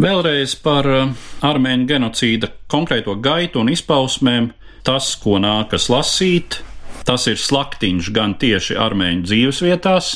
Vēlreiz 0.00 0.54
par 0.64 0.86
uh, 0.88 1.10
armēņu 1.44 1.84
genocīda 1.90 2.48
konkrēto 2.72 3.18
gaitu 3.20 3.60
un 3.60 3.68
izpausmēm 3.68 4.48
tas, 4.86 5.14
ko 5.18 5.38
nākas 5.42 5.88
lasīt, 5.92 6.60
tas 7.06 7.26
ir 7.30 7.40
slaktiņš 7.40 8.10
gan 8.14 8.34
tieši 8.38 8.76
armēņu 8.78 9.26
dzīvesvietās, 9.26 10.12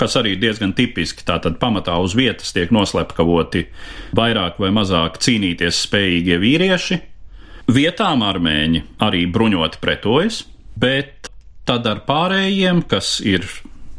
kas 0.00 0.16
arī 0.18 0.34
diezgan 0.40 0.74
tipiski. 0.76 1.24
Tātad 1.28 1.58
pamatā 1.62 1.96
uz 2.02 2.16
vietas 2.18 2.54
tiek 2.56 2.72
noslepkavoti 2.74 3.66
vairāk 4.16 4.60
vai 4.62 4.72
mazāk 4.74 5.20
cīnīties 5.22 5.84
spējīgie 5.86 6.38
vīrieši. 6.42 7.00
Vietām 7.72 8.24
armēņi 8.26 8.82
arī 9.04 9.26
bruņoti 9.30 9.80
pretojas, 9.82 10.42
bet 10.76 11.30
tad 11.68 11.86
ar 11.86 12.02
pārējiem, 12.08 12.82
kas 12.90 13.20
ir 13.24 13.46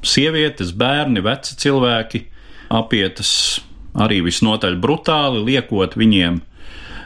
sievietes, 0.04 0.74
bērni, 0.76 1.24
veci 1.24 1.56
cilvēki, 1.64 2.26
apietas 2.74 3.62
arī 4.04 4.20
visnotaļ 4.26 4.76
brutāli, 4.82 5.46
liekot 5.54 5.96
viņiem 5.96 6.42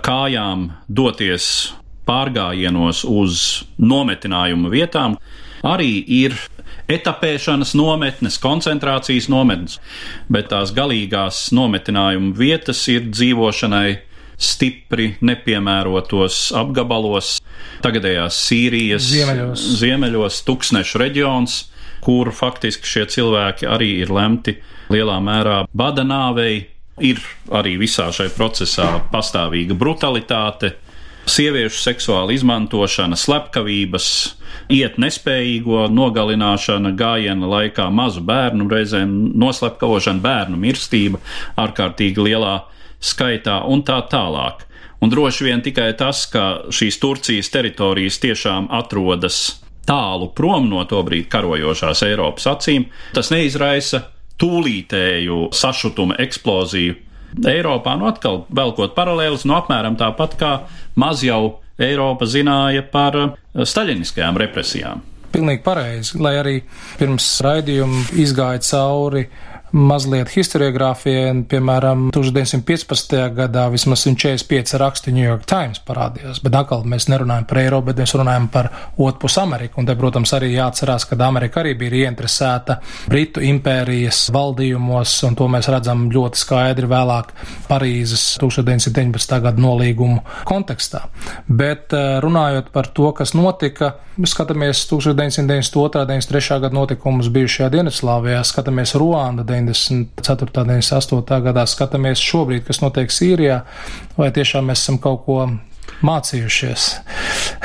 kājām 0.08 0.72
doties 0.88 1.76
pārgājienos 2.08 3.04
uz 3.08 3.42
nometinājumu 3.78 4.72
vietām 4.74 5.18
arī 5.68 6.00
ir 6.24 6.36
etapēšanas 6.88 7.74
nometnes, 7.76 8.38
koncentrācijas 8.40 9.28
nometnes, 9.32 9.80
bet 10.32 10.52
tās 10.54 10.72
galīgās 10.76 11.50
nometinājuma 11.56 12.32
vietas 12.38 12.86
ir 12.92 13.10
dzīvošanai 13.12 13.98
stipri 14.38 15.16
nepiemērotos 15.26 16.52
apgabalos, 16.56 17.38
tagadējās 17.82 18.38
Sīrijas 18.48 19.10
Ziemeļos, 19.10 19.66
ziemeļos 19.82 20.42
tuksnešu 20.48 21.02
reģions, 21.02 21.60
kur 22.06 22.32
faktiski 22.36 22.88
šie 22.88 23.06
cilvēki 23.18 23.68
arī 23.68 23.96
ir 24.04 24.14
lemti 24.14 24.56
lielā 24.94 25.20
mērā 25.24 25.62
bada 25.74 26.06
nāvei. 26.08 26.66
Ir 26.98 27.20
arī 27.54 27.76
visā 27.78 28.08
šajā 28.10 28.32
procesā 28.34 28.88
pastāvīga 29.12 29.76
brutalitāte, 29.78 30.72
sieviešu 31.28 31.82
seksuāla 31.82 32.34
izmantošana, 32.36 33.18
slepkavības, 33.20 34.08
iet 34.74 34.98
nespējīgo 35.02 35.88
nogalināšana, 35.94 36.94
gājiena 36.98 37.50
laikā 37.52 37.90
mazu 37.94 38.24
bērnu, 38.28 38.68
reizēm 38.72 39.14
noslepkavošana, 39.40 40.24
bērnu 40.24 40.60
mirstība 40.62 41.22
ārkārtīgi 41.60 42.28
lielā 42.30 42.58
skaitā 43.04 43.62
un 43.68 43.84
tā 43.88 44.00
tālāk. 44.12 44.66
Un 45.04 45.12
droši 45.14 45.46
vien 45.46 45.62
tikai 45.62 45.92
tas, 45.98 46.24
ka 46.32 46.72
šīs 46.74 46.98
Turcijas 47.02 47.52
teritorijas 47.54 48.18
tiešām 48.24 48.72
atrodas 48.74 49.60
tālu 49.88 50.32
prom 50.36 50.68
no 50.72 50.84
to 50.90 51.04
brīdi 51.06 51.30
karojošās 51.32 52.04
Eiropas 52.08 52.48
acīm, 52.50 52.88
tas 53.14 53.30
neizraisa 53.32 54.08
tūlītēju 54.42 55.48
sašutuma 55.56 56.18
eksploziju 56.22 56.98
Eiropā. 57.36 57.98
Nu, 58.00 58.08
atkal 58.12 58.44
velkot 58.54 58.96
paralēlus, 58.98 59.46
nu, 59.48 59.58
apmēram 59.58 59.98
tāpat 60.00 60.38
kā 60.40 60.54
maz 61.00 61.24
jau 61.26 61.60
Eiropa 61.78 62.26
zināja 62.26 62.82
par 62.92 63.18
staļiniskajām 63.54 64.40
represijām. 64.42 65.04
Pilnīgi 65.34 65.62
pareizi, 65.62 66.18
lai 66.24 66.38
arī 66.40 66.56
pirms 66.98 67.26
raidījuma 67.44 68.06
izgāja 68.18 68.64
cauri 68.64 69.28
mazliet 69.78 70.32
historiogrāfijai, 70.34 71.44
piemēram, 71.50 72.08
1915. 72.16 73.16
gadā 73.38 73.68
vismaz 73.74 74.04
145 74.06 74.78
raksti 74.82 75.14
New 75.16 75.26
York 75.26 75.46
Times 75.50 75.82
parādījās, 75.88 76.42
bet 76.44 76.58
atkal 76.58 76.86
mēs 76.90 77.08
nerunājam 77.12 77.48
par 77.50 77.62
Eiropu, 77.62 77.90
bet 77.92 78.02
mēs 78.02 78.16
runājam 78.18 78.48
par 78.54 78.72
otpus 78.98 79.38
Ameriku, 79.42 79.82
un 79.82 79.90
te, 79.90 79.96
protams, 80.00 80.34
arī 80.38 80.54
jāatcerās, 80.56 81.08
ka 81.10 81.20
Amerika 81.28 81.62
arī 81.62 81.76
bija 81.78 82.04
ieinteresēta 82.06 82.80
Britu 83.08 83.44
impērijas 83.46 84.28
valdījumos, 84.34 85.16
un 85.28 85.38
to 85.38 85.50
mēs 85.52 85.70
redzam 85.72 86.08
ļoti 86.14 86.42
skaidri 86.42 86.90
vēlāk 86.90 87.34
Parīzes 87.68 88.26
1919. 88.42 89.38
gada 89.44 89.62
nolīgumu 89.62 90.24
kontekstā. 90.48 91.06
Bet 91.48 91.94
eh, 91.96 92.18
runājot 92.24 92.72
par 92.74 92.90
to, 92.96 93.12
kas 93.18 93.36
notika, 93.38 93.94
skatāmies 94.26 94.82
1992. 94.90 95.38
un 95.38 96.08
1993. 96.08 96.62
gada 96.62 96.74
notikumus 96.76 97.30
bijušajā 97.34 97.70
Dienvidslāvijā, 97.74 98.42
skatāmies 98.48 98.96
Ruanda 98.98 99.46
94. 99.68 100.64
un 100.64 100.74
98. 100.76 101.42
gadā, 101.48 101.66
skatāmies 101.70 102.24
šobrīd, 102.24 102.66
kas 102.68 102.82
notiek 102.84 103.14
Sīrijā, 103.14 103.62
vai 104.18 104.32
tiešām 104.36 104.70
mēs 104.72 104.86
esam 104.86 105.02
kaut 105.04 105.26
ko 105.28 105.42
mācījušies. 106.06 106.88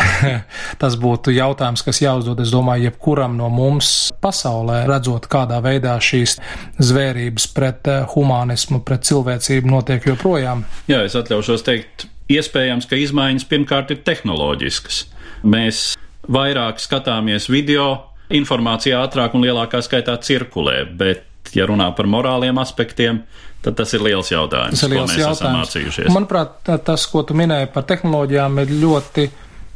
Tas 0.81 0.97
būtu 1.01 1.35
jautājums, 1.35 1.83
kas 1.85 2.01
jāuzdod, 2.03 2.41
es 2.43 2.53
domāju, 2.55 2.89
jebkuram 2.89 3.37
no 3.39 3.49
mums 3.53 4.13
pasaulē, 4.23 4.83
redzot, 4.89 5.29
kādā 5.33 5.59
veidā 5.65 5.97
šīs 6.03 6.39
zvērības 6.83 7.49
pret 7.57 7.91
eh, 7.91 8.05
humanismu, 8.15 8.83
pret 8.87 9.05
cilvēcību 9.09 9.73
notiek 9.75 10.07
joprojām. 10.13 10.65
Jā, 10.91 11.03
es 11.09 11.17
atļaušos 11.19 11.67
teikt, 11.67 12.07
iespējams, 12.33 12.89
ka 12.89 13.01
izmaiņas 13.01 13.49
pirmkārt 13.51 13.93
ir 13.95 14.01
tehnoloģiskas. 14.07 15.05
Mēs 15.43 15.93
vairāk 16.31 16.81
skatāmies 16.81 17.51
video, 17.51 17.91
informācija 18.33 19.03
ātrāk 19.05 19.37
un 19.37 19.45
lielākā 19.45 19.83
skaitā 19.85 20.17
cirkulē, 20.23 20.85
bet, 20.99 21.27
ja 21.57 21.67
runā 21.69 21.91
par 21.97 22.09
morāliem 22.11 22.59
aspektiem, 22.63 23.23
tad 23.63 23.77
tas 23.79 23.93
ir 23.95 24.03
liels 24.03 24.33
jautājums, 24.33 24.81
Tas 24.81 24.89
ir 24.89 24.97
liels 24.97 25.11
ko 25.13 25.17
mēs 25.17 25.21
esam 25.21 25.31
jautājums. 25.31 25.61
mācījušies. 25.61 26.11
Manuprāt, 26.15 26.59
tas, 26.85 27.07
ko 27.07 27.23
tu 27.23 27.35
minēji 27.39 27.71
par 27.75 27.87
tehnoloģijām, 27.91 28.59
ir 28.65 28.75
ļoti 28.83 29.29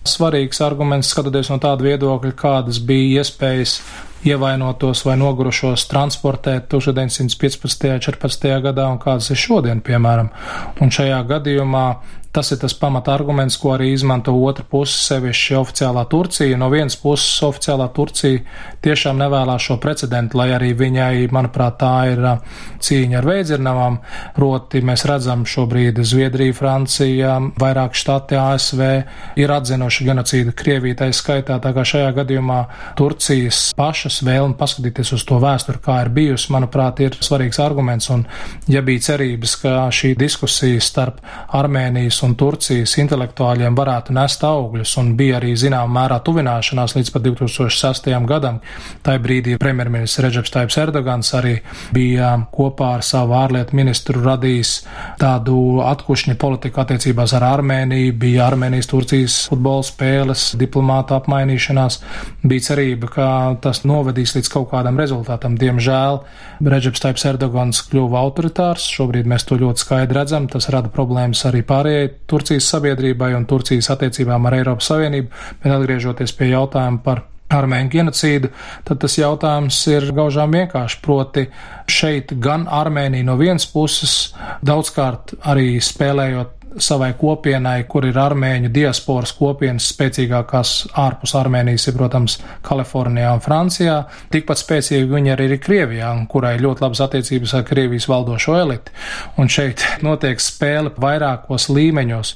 svarīgs 0.06 0.60
arguments, 0.62 1.10
skatoties 1.10 1.50
no 1.50 1.58
tāda 1.62 1.82
viedokļa, 1.86 2.34
kādas 2.38 2.78
bija 2.86 3.22
iespējas 3.22 3.80
ievainotos 4.26 5.04
vai 5.06 5.16
nogurušos 5.20 5.86
transportēt 5.90 6.68
1915. 6.72 7.90
un 7.94 8.02
14. 8.02 8.52
gadā 8.64 8.86
un 8.90 8.98
kādas 9.02 9.30
ir 9.30 9.38
šodien, 9.38 9.82
piemēram. 9.86 10.30
Un 10.82 10.90
šajā 10.94 11.20
gadījumā 11.30 11.86
tas 12.36 12.52
ir 12.52 12.58
tas 12.60 12.74
pamata 12.76 13.14
arguments, 13.16 13.56
ko 13.56 13.72
arī 13.72 13.92
izmanto 13.94 14.34
otra 14.44 14.64
puse, 14.68 14.98
sevišķi 15.06 15.56
oficiālā 15.56 16.02
Turcija. 16.12 16.58
No 16.60 16.68
vienas 16.72 16.98
puses 17.00 17.40
oficiālā 17.46 17.86
Turcija 17.96 18.42
tiešām 18.84 19.16
nevēlās 19.22 19.64
šo 19.64 19.78
precedentu, 19.80 20.36
lai 20.36 20.50
arī 20.52 20.74
viņai, 20.76 21.28
manuprāt, 21.32 21.78
tā 21.80 21.94
ir 22.12 22.20
cīņa 22.84 23.20
ar 23.20 23.28
veidzirnavām. 23.30 23.98
Proti 24.36 24.82
mēs 24.84 25.06
redzam 25.08 25.46
šobrīd 25.48 26.02
Zviedrija, 26.04 26.54
Francija, 26.56 27.38
vairāk 27.60 27.96
štati 27.96 28.36
ASV 28.40 28.82
ir 29.40 29.54
atzinuši 29.56 30.08
genocīdu 30.10 30.52
Krievijai 30.56 31.00
tā 31.00 31.08
skaitā, 31.16 31.56
tā 31.62 31.72
kā 31.72 31.86
šajā 31.88 32.12
gadījumā 32.20 32.58
Turcijas 32.98 33.70
pašas 33.78 34.20
vēlme 34.26 34.58
paskatīties 34.60 35.14
uz 35.16 35.24
to 35.28 35.40
vēsturi, 35.40 35.80
kā 35.84 36.02
ir 36.04 36.12
bijusi, 36.12 36.52
manuprāt, 36.52 37.00
ir 37.00 37.16
svarīgs 37.16 37.62
arguments. 37.64 38.10
Un 38.12 38.26
ja 38.68 38.84
bija 38.84 39.08
cerības, 39.10 39.56
ka 39.62 39.74
šī 39.94 40.12
diskusija 40.18 40.84
starp 40.84 41.22
Armēnijas 41.56 42.20
un 42.25 42.25
Turcijas 42.34 42.96
intelektuāļiem 42.98 43.76
varētu 43.78 44.14
nest 44.16 44.42
augļus, 44.46 44.96
un 44.98 45.12
bija 45.18 45.36
arī 45.38 45.52
zināmā 45.54 45.86
mērā 46.00 46.18
tuvināšanās 46.26 46.96
līdz 46.96 47.12
pat 47.14 47.24
2006. 47.28 48.10
gadam, 48.26 48.58
tajā 49.06 49.22
brīdī 49.22 49.54
premjerministrs 49.62 50.24
Reģeps 50.24 50.54
Taips 50.54 50.78
Erdogans 50.82 51.30
arī 51.38 51.54
bija 51.94 52.32
kopā 52.52 52.96
ar 52.96 53.04
savu 53.06 53.36
ārlietu 53.38 53.76
ministru 53.78 54.24
radījis 54.24 54.72
tādu 55.20 55.82
atkušņa 55.86 56.36
politiku 56.40 56.82
attiecībās 56.82 57.36
ar 57.36 57.46
Armēniju, 57.52 58.16
bija 58.18 58.48
Armēnijas-Turcijas 58.50 59.38
futbola 59.50 59.86
spēles, 59.86 60.48
diplomāta 60.58 61.20
apmainīšanās, 61.20 62.00
bija 62.42 62.66
cerība, 62.70 63.12
ka 63.12 63.28
tas 63.62 63.84
novedīs 63.86 64.34
līdz 64.36 64.52
kaut 64.52 64.70
kādam 64.72 64.98
rezultātam. 65.00 65.54
Diemžēl 65.60 66.22
Reģeps 66.64 67.02
Taips 67.04 67.26
Erdogans 67.28 67.82
kļuva 67.90 68.22
autoritārs, 68.24 68.88
šobrīd 68.96 69.28
mēs 69.28 69.46
to 69.48 69.58
ļoti 69.60 69.84
skaidri 69.84 70.16
redzam, 70.16 70.48
tas 70.50 70.70
rada 70.72 70.90
problēmas 70.92 71.44
arī 71.48 71.62
pārējai 71.66 72.05
Turcijas 72.26 72.68
sabiedrībai 72.74 73.32
un 73.36 73.46
Turcijas 73.48 73.90
attiecībām 73.94 74.48
ar 74.48 74.60
Eiropas 74.60 74.90
Savienību, 74.92 75.32
bet 75.62 75.72
atgriežoties 75.72 76.34
pie 76.36 76.52
jautājuma 76.52 77.02
par 77.04 77.24
armēņu 77.52 77.92
genocīdu, 77.92 78.50
tad 78.86 79.00
tas 79.04 79.14
jautājums 79.18 79.78
ir 79.92 80.08
gaužām 80.16 80.54
vienkārši. 80.56 81.00
Proti, 81.04 81.46
šeit 81.90 82.34
gan 82.42 82.66
Armēnija 82.66 83.26
no 83.26 83.36
vienas 83.38 83.68
puses, 83.70 84.34
daudzkārt 84.66 85.36
arī 85.46 85.76
spēlējot 85.82 86.56
savai 86.78 87.12
kopienai, 87.16 87.84
kur 87.88 88.04
ir 88.06 88.18
armēņu 88.20 88.70
diasporas 88.74 89.32
kopienas 89.36 89.88
spēcīgākās 89.92 90.72
ārpus 91.00 91.34
Armēnijas, 91.38 91.86
ir, 91.88 91.96
protams, 91.96 92.36
Kalifornijā 92.66 93.32
un 93.36 93.42
Francijā. 93.44 93.96
Tikpat 94.32 94.60
spēcīgi 94.60 95.08
viņi 95.10 95.32
arī 95.32 95.48
ir 95.50 95.60
Krievijā, 95.62 96.10
kurai 96.30 96.56
ļoti 96.60 96.84
labas 96.84 97.02
attiecības 97.06 97.54
ar 97.56 97.64
Krievijas 97.68 98.08
valdošo 98.10 98.56
eliti. 98.60 98.94
Un 99.40 99.50
šeit 99.52 99.84
notiek 100.04 100.42
spēle 100.42 100.92
vairākos 101.00 101.68
līmeņos, 101.72 102.34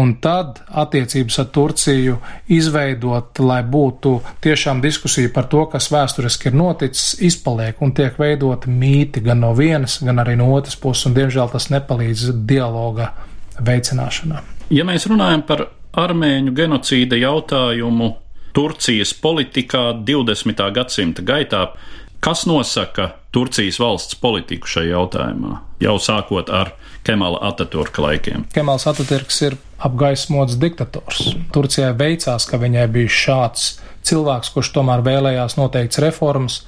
un 0.00 0.14
tad 0.24 0.62
attiecības 0.68 1.40
ar 1.42 1.50
Turciju 1.52 2.18
izveidot, 2.52 3.42
lai 3.44 3.60
būtu 3.64 4.14
tiešām 4.44 4.80
diskusija 4.84 5.32
par 5.34 5.50
to, 5.52 5.66
kas 5.72 5.90
vēsturiski 5.92 6.48
ir 6.50 6.56
noticis, 6.56 7.18
izpaliek 7.20 7.80
un 7.84 7.92
tiek 7.96 8.16
veidot 8.20 8.66
mīti 8.70 9.24
gan 9.24 9.42
no 9.44 9.52
vienas, 9.58 10.00
gan 10.04 10.22
arī 10.22 10.38
no 10.40 10.48
otras 10.56 10.78
puses, 10.80 11.04
un 11.10 11.18
diemžēl 11.18 11.52
tas 11.52 11.68
nepalīdz 11.72 12.30
dialoga 12.48 13.12
veicināšanā. 13.60 14.42
Ja 14.72 14.86
mēs 14.88 15.06
runājam 15.10 15.44
par 15.46 15.66
armēņu 15.92 16.54
genocīda 16.56 17.18
jautājumu 17.20 18.14
Turcijas 18.52 19.14
politikā 19.16 19.90
20. 20.04 20.62
gadsimta 20.76 21.24
gaitā, 21.24 21.66
kas 22.20 22.46
nosaka 22.48 23.10
Turcijas 23.32 23.78
valsts 23.80 24.16
politiku 24.20 24.68
šajā 24.68 24.92
jautājumā, 24.92 25.58
jau 25.80 25.96
sākot 26.00 26.52
ar 26.52 26.74
Kemala 27.02 27.40
Ataturka 27.48 28.04
laikiem? 28.04 28.44
Kemals 28.54 28.84
Atatürks 28.86 29.40
ir 29.42 29.56
apgaismots 29.82 30.58
diktators. 30.60 31.32
Turcijai 31.54 31.90
veicās, 31.98 32.46
ka 32.46 32.60
viņai 32.62 32.84
bija 32.92 33.14
šāds 33.16 33.64
cilvēks, 34.06 34.52
kurš 34.54 34.72
tomēr 34.76 35.02
vēlējās 35.06 35.56
noteikts 35.58 36.02
reformas. 36.04 36.60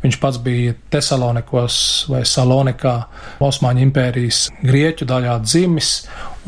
Viņš 0.00 0.16
pats 0.16 0.38
bija 0.40 0.72
Tesalonikos 0.92 1.74
vai 2.08 2.22
Salonikā, 2.24 2.94
Osmaņu 3.44 3.82
impērijas 3.84 4.46
grieķu 4.64 5.04
daļā 5.08 5.34
dzimis, 5.44 5.90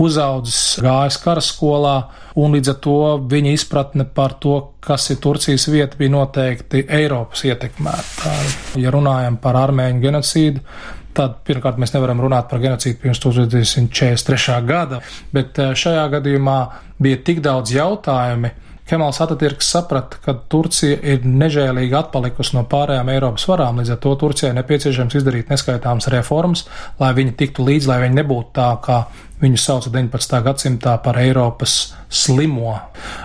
uzaudzis, 0.01 0.79
gājis 0.81 1.19
karaskolā, 1.21 1.97
un 2.41 2.57
līdz 2.57 2.73
ar 2.73 2.79
to 2.87 2.97
viņa 3.29 3.53
izpratne 3.53 4.07
par 4.09 4.39
to, 4.41 4.57
kas 4.81 5.11
ir 5.13 5.21
Turcijas 5.21 5.69
vieta, 5.69 6.01
bija 6.01 6.15
noteikti 6.15 6.87
Eiropas 6.89 7.45
ietekmēta. 7.45 8.33
Ja 8.81 8.95
runājam 8.95 9.37
par 9.43 9.61
armēņu 9.67 10.01
genocīdu, 10.07 10.65
tad 11.13 11.43
pirmkārt 11.45 11.77
mēs 11.81 11.93
nevaram 11.93 12.25
runāt 12.25 12.49
par 12.49 12.63
genocīdu 12.63 13.03
pirms 13.05 13.21
1943. 13.21 14.57
gada, 14.65 15.03
bet 15.35 15.61
šajā 15.77 16.09
gadījumā 16.17 16.59
bija 17.03 17.21
tik 17.27 17.45
daudz 17.45 17.75
jautājumi, 17.77 18.55
Kemāls 18.89 19.21
Atatürks 19.23 19.69
saprata, 19.73 20.19
ka 20.25 20.35
Turcija 20.51 20.97
ir 21.15 21.27
nežēlīgi 21.27 21.95
atpalikusi 21.97 22.57
no 22.57 22.65
pārējām 22.69 23.13
Eiropas 23.15 23.47
varām, 23.49 23.79
līdz 23.79 23.95
ar 23.95 24.01
to 24.03 24.15
Turcijai 24.19 24.53
nepieciešams 24.59 25.17
izdarīt 25.21 25.53
neskaitāmas 25.53 26.11
reformas, 26.13 26.65
lai 27.01 27.13
viņi 27.17 27.37
tiktu 27.39 27.67
līdz, 27.69 27.89
lai 27.89 28.01
viņi 28.03 28.19
nebūtu 28.19 28.51
tā, 28.59 28.69
kā 28.83 28.99
viņu 29.43 29.61
sauca 29.63 29.93
19. 29.95 30.39
gadsimtā 30.49 30.97
par 31.05 31.21
Eiropas 31.23 31.77
slimo. 32.11 32.75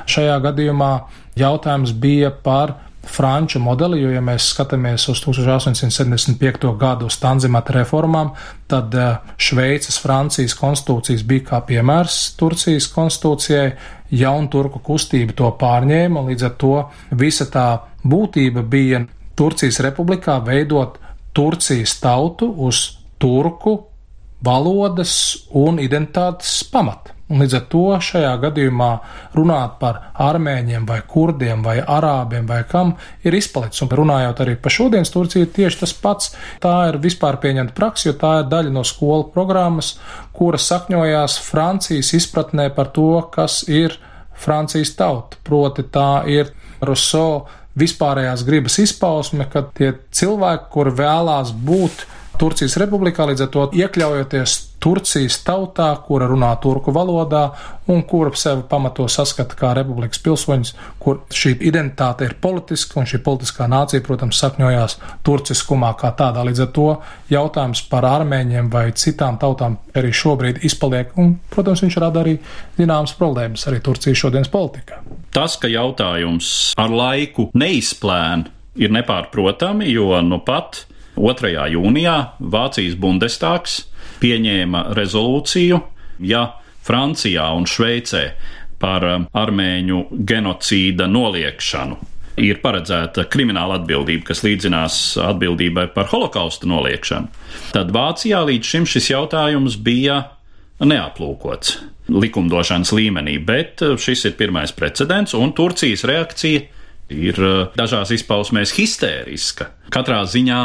Šajā 0.10 0.38
gadījumā 0.46 0.92
jautājums 1.38 1.94
bija 1.98 2.32
par 2.32 2.78
franču 3.18 3.60
modeli, 3.64 4.02
jo, 4.04 4.12
ja 4.14 4.22
mēs 4.22 4.52
skatāmies 4.54 5.08
uz 5.12 5.24
1875. 5.26 6.70
gadu 6.78 7.10
uz 7.10 7.18
Tanzimata 7.22 7.74
reformām, 7.76 8.32
tad 8.70 8.94
eh, 8.96 9.18
Šveices, 9.42 9.98
Francijas 10.04 10.56
konstitūcijas 10.60 11.26
bija 11.28 11.48
kā 11.52 11.62
piemērs 11.72 12.20
Turcijas 12.40 12.90
konstitūcijai, 12.94 13.68
jaunu 14.22 14.52
turku 14.54 14.82
kustība 14.86 15.36
to 15.36 15.52
pārņēma, 15.60 16.22
un 16.22 16.32
līdz 16.32 16.48
ar 16.48 16.56
to 16.62 16.78
visa 17.20 17.50
tā 17.52 17.68
būtība 18.06 18.64
bija 18.64 19.04
Turcijas 19.38 19.82
republikā 19.86 20.40
veidot 20.46 21.02
Turcijas 21.36 21.98
tautu 22.02 22.50
uz 22.70 22.86
turku 23.22 23.78
valodas 24.46 25.14
un 25.58 25.82
identitātes 25.82 26.62
pamata. 26.72 27.17
Un 27.28 27.42
līdz 27.44 27.58
ar 27.58 27.64
to 27.68 27.84
šajā 28.08 28.30
gadījumā 28.40 28.90
runāt 29.36 29.74
par 29.82 29.98
armēņiem 30.24 30.86
vai 30.88 31.02
kurdiem 31.12 31.64
vai 31.66 31.76
arābiem 31.82 32.48
vai 32.48 32.62
kam 32.70 32.94
ir 33.28 33.36
izpalicis. 33.36 33.84
Un 33.84 33.92
runājot 34.00 34.40
arī 34.46 34.56
par 34.62 34.72
šodienas 34.72 35.12
Turciju, 35.12 35.50
tieši 35.58 35.82
tas 35.82 35.94
pats. 36.00 36.32
Tā 36.64 36.76
ir 36.88 37.00
vispār 37.04 37.40
pieņemta 37.44 37.76
praksa, 37.76 38.08
jo 38.10 38.16
tā 38.22 38.34
ir 38.40 38.48
daļa 38.54 38.72
no 38.78 38.86
skolu 38.88 39.28
programmas, 39.34 39.98
kura 40.32 40.60
sakņojās 40.62 41.36
Francijas 41.44 42.14
izpratnē 42.16 42.70
par 42.76 42.94
to, 42.96 43.10
kas 43.34 43.60
ir 43.68 44.00
Francijas 44.38 44.96
tauta. 44.96 45.42
Proti 45.44 45.84
tā 45.92 46.24
ir 46.32 46.54
Rousseau 46.80 47.44
vispārējās 47.78 48.46
gribas 48.48 48.80
izpausme, 48.82 49.50
ka 49.52 49.66
tie 49.76 49.92
cilvēki, 50.16 50.72
kuri 50.72 50.96
vēlās 51.04 51.52
būt 51.52 52.08
Turcijas 52.40 52.78
republikā, 52.80 53.26
līdz 53.28 53.44
ar 53.48 53.54
to 53.54 53.70
iekļaujoties 53.76 54.58
Turcijas 54.88 55.42
tautā, 55.44 55.90
kura 56.00 56.30
runā 56.32 56.54
turku 56.64 56.94
valodā 56.96 57.42
un 57.92 58.06
kura 58.08 58.32
sevi 58.40 58.62
pamato 58.70 59.04
saskata 59.12 59.58
kā 59.60 59.74
republikas 59.76 60.22
pilsoņus, 60.24 60.70
kur 61.04 61.18
šī 61.28 61.58
identitāte 61.68 62.24
ir 62.24 62.38
politiska 62.40 63.02
un 63.02 63.10
šī 63.10 63.20
politiskā 63.26 63.68
nācija, 63.68 64.04
protams, 64.06 64.40
sakņojās 64.40 64.96
turciskumā 65.28 65.90
kā 66.00 66.14
tādā. 66.16 66.46
Līdz 66.48 66.64
ar 66.64 66.72
to 66.78 66.88
jautājums 67.34 67.82
par 67.92 68.08
armēņiem 68.08 68.70
vai 68.72 68.86
citām 68.96 69.36
tautām 69.42 69.76
arī 69.98 70.14
šobrīd 70.16 70.64
izpaliek, 70.70 71.12
un, 71.20 71.36
protams, 71.52 71.84
viņš 71.84 72.00
rada 72.06 72.24
arī 72.24 72.38
zināmas 72.80 73.16
problēmas 73.20 73.68
arī 73.68 73.84
Turcijas 73.84 74.24
šodienas 74.24 74.54
politikā. 74.54 75.02
Tas, 75.36 75.60
ka 75.60 75.68
jautājums 75.68 76.72
ar 76.80 76.96
laiku 76.96 77.50
neizplēn, 77.60 78.48
ir 78.80 78.96
nepārprotami, 78.96 79.92
jo 79.92 80.16
nu 80.24 80.40
pat 80.48 80.86
2. 81.20 81.54
jūnijā 81.76 82.18
Vācijas 82.40 82.96
Bundestāgs 82.96 83.82
pieņēma 84.22 84.88
rezolūciju, 84.98 85.82
ja 86.28 86.44
Francijā 86.88 87.50
un 87.58 87.68
Šveicē 87.70 88.24
par 88.82 89.06
um, 89.06 89.26
armēņu 89.38 90.04
genocīda 90.28 91.10
noliekšanu 91.10 91.98
ir 92.38 92.60
paredzēta 92.62 93.26
krimināla 93.34 93.80
atbildība, 93.80 94.28
kas 94.30 94.44
līdzinās 94.46 95.18
atbildībai 95.26 95.88
par 95.96 96.10
holokausta 96.12 96.70
noliekšanu, 96.70 97.32
tad 97.74 97.90
Vācijā 97.96 98.44
līdz 98.46 98.74
šim 98.74 98.86
šis 98.90 99.10
jautājums 99.10 99.80
bija 99.82 100.22
neaplūkots 100.78 101.80
likumdošanas 102.14 102.94
līmenī, 102.94 103.40
bet 103.44 103.82
uh, 103.84 103.98
šis 104.00 104.28
ir 104.30 104.38
pirmais 104.40 104.74
precedents, 104.76 105.34
un 105.36 105.56
Turcijas 105.58 106.06
reakcija 106.08 106.62
ir 107.14 107.42
uh, 107.42 107.56
dažās 107.78 108.14
izpausmēs 108.16 108.76
histēriska. 108.78 109.72
Katrā 109.94 110.22
ziņā 110.30 110.62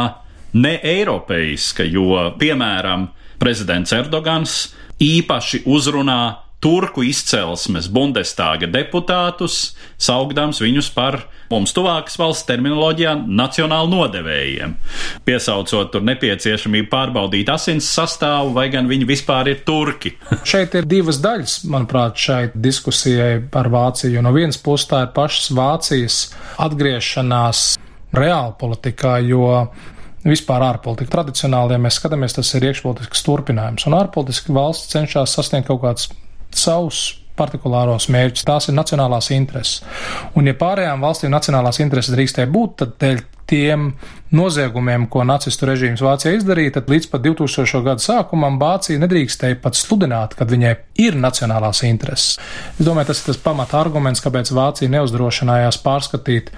ne 0.52 0.76
eiropeiska, 0.82 1.86
jo, 1.88 2.16
piemēram, 2.38 3.08
prezidents 3.42 3.92
Erdogans 3.96 4.56
īpaši 5.02 5.64
uzrunā 5.66 6.22
turku 6.62 7.02
izcelsmes 7.02 7.88
Bundestāga 7.90 8.68
deputātus, 8.70 9.72
saukdams 9.98 10.60
viņus 10.62 10.92
par 10.94 11.24
mums 11.50 11.74
tuvākas 11.74 12.14
valsts 12.20 12.46
terminoloģijā 12.48 13.16
nacionāli 13.26 13.90
nodevējiem, 13.92 14.76
piesaucot 15.26 15.90
tur 15.92 16.06
nepieciešamību 16.06 16.88
pārbaudīt 16.92 17.50
asins 17.52 17.90
sastāvu, 17.90 18.54
vai 18.54 18.68
gan 18.72 18.86
viņi 18.90 19.08
vispār 19.10 19.50
ir 19.52 19.64
turki. 19.66 20.14
Šeit 20.52 20.78
ir 20.78 20.86
divas 20.88 21.18
daļas, 21.24 21.58
manuprāt, 21.72 22.22
šai 22.22 22.42
diskusijai 22.54 23.40
par 23.52 23.68
Vāciju. 23.72 24.22
No 24.22 24.32
vienas 24.36 24.60
puses 24.62 24.86
tā 24.92 25.02
ir 25.08 25.14
pašas 25.16 25.50
Vācijas 25.58 26.22
atgriešanās 26.62 27.72
reāla 28.14 28.54
politikā, 28.60 29.18
jo 29.26 29.66
vispār 30.26 30.64
ārpolitika. 30.66 31.10
Tradicionāli, 31.16 31.76
ja 31.76 31.82
mēs 31.82 31.98
skatāmies, 32.00 32.36
tas 32.36 32.52
ir 32.58 32.68
iekšpolitisks 32.68 33.24
turpinājums, 33.26 33.86
un 33.88 33.98
ārpolitiski 33.98 34.54
valsts 34.54 34.92
cenšas 34.94 35.34
sasniegt 35.38 35.68
kaut 35.70 35.82
kādus 35.84 36.08
savus 36.54 37.02
partikulāros 37.38 38.08
mērķus. 38.12 38.46
Tās 38.46 38.68
ir 38.68 38.76
nacionālās 38.76 39.30
intereses. 39.34 39.80
Un, 40.36 40.48
ja 40.48 40.56
pārējām 40.58 41.04
valstīm 41.04 41.32
nacionālās 41.32 41.80
intereses 41.82 42.14
drīkstēja 42.14 42.50
būt, 42.52 42.76
tad 42.82 42.98
dēļ 43.02 43.22
tiem 43.50 43.92
noziegumiem, 44.32 45.06
ko 45.12 45.24
nacistu 45.28 45.68
režīms 45.68 46.02
Vācijā 46.02 46.34
izdarīja, 46.38 46.78
tad 46.78 46.90
līdz 46.90 47.08
pat 47.12 47.24
2000. 47.24 47.82
gadu 47.84 48.04
sākumam 48.04 48.58
Vācija 48.60 49.00
nedrīkstēja 49.02 49.60
pat 49.62 49.76
sludināt, 49.78 50.36
ka 50.38 50.46
viņai 50.48 50.74
ir 51.04 51.16
nacionālās 51.20 51.82
intereses. 51.88 52.38
Es 52.78 52.86
domāju, 52.86 53.10
tas 53.10 53.22
ir 53.22 53.30
tas 53.30 53.40
pamata 53.44 53.78
arguments, 53.80 54.22
kāpēc 54.24 54.52
Vācija 54.56 54.92
neuzdrošinājās 54.92 55.78
pārskatīt 55.84 56.50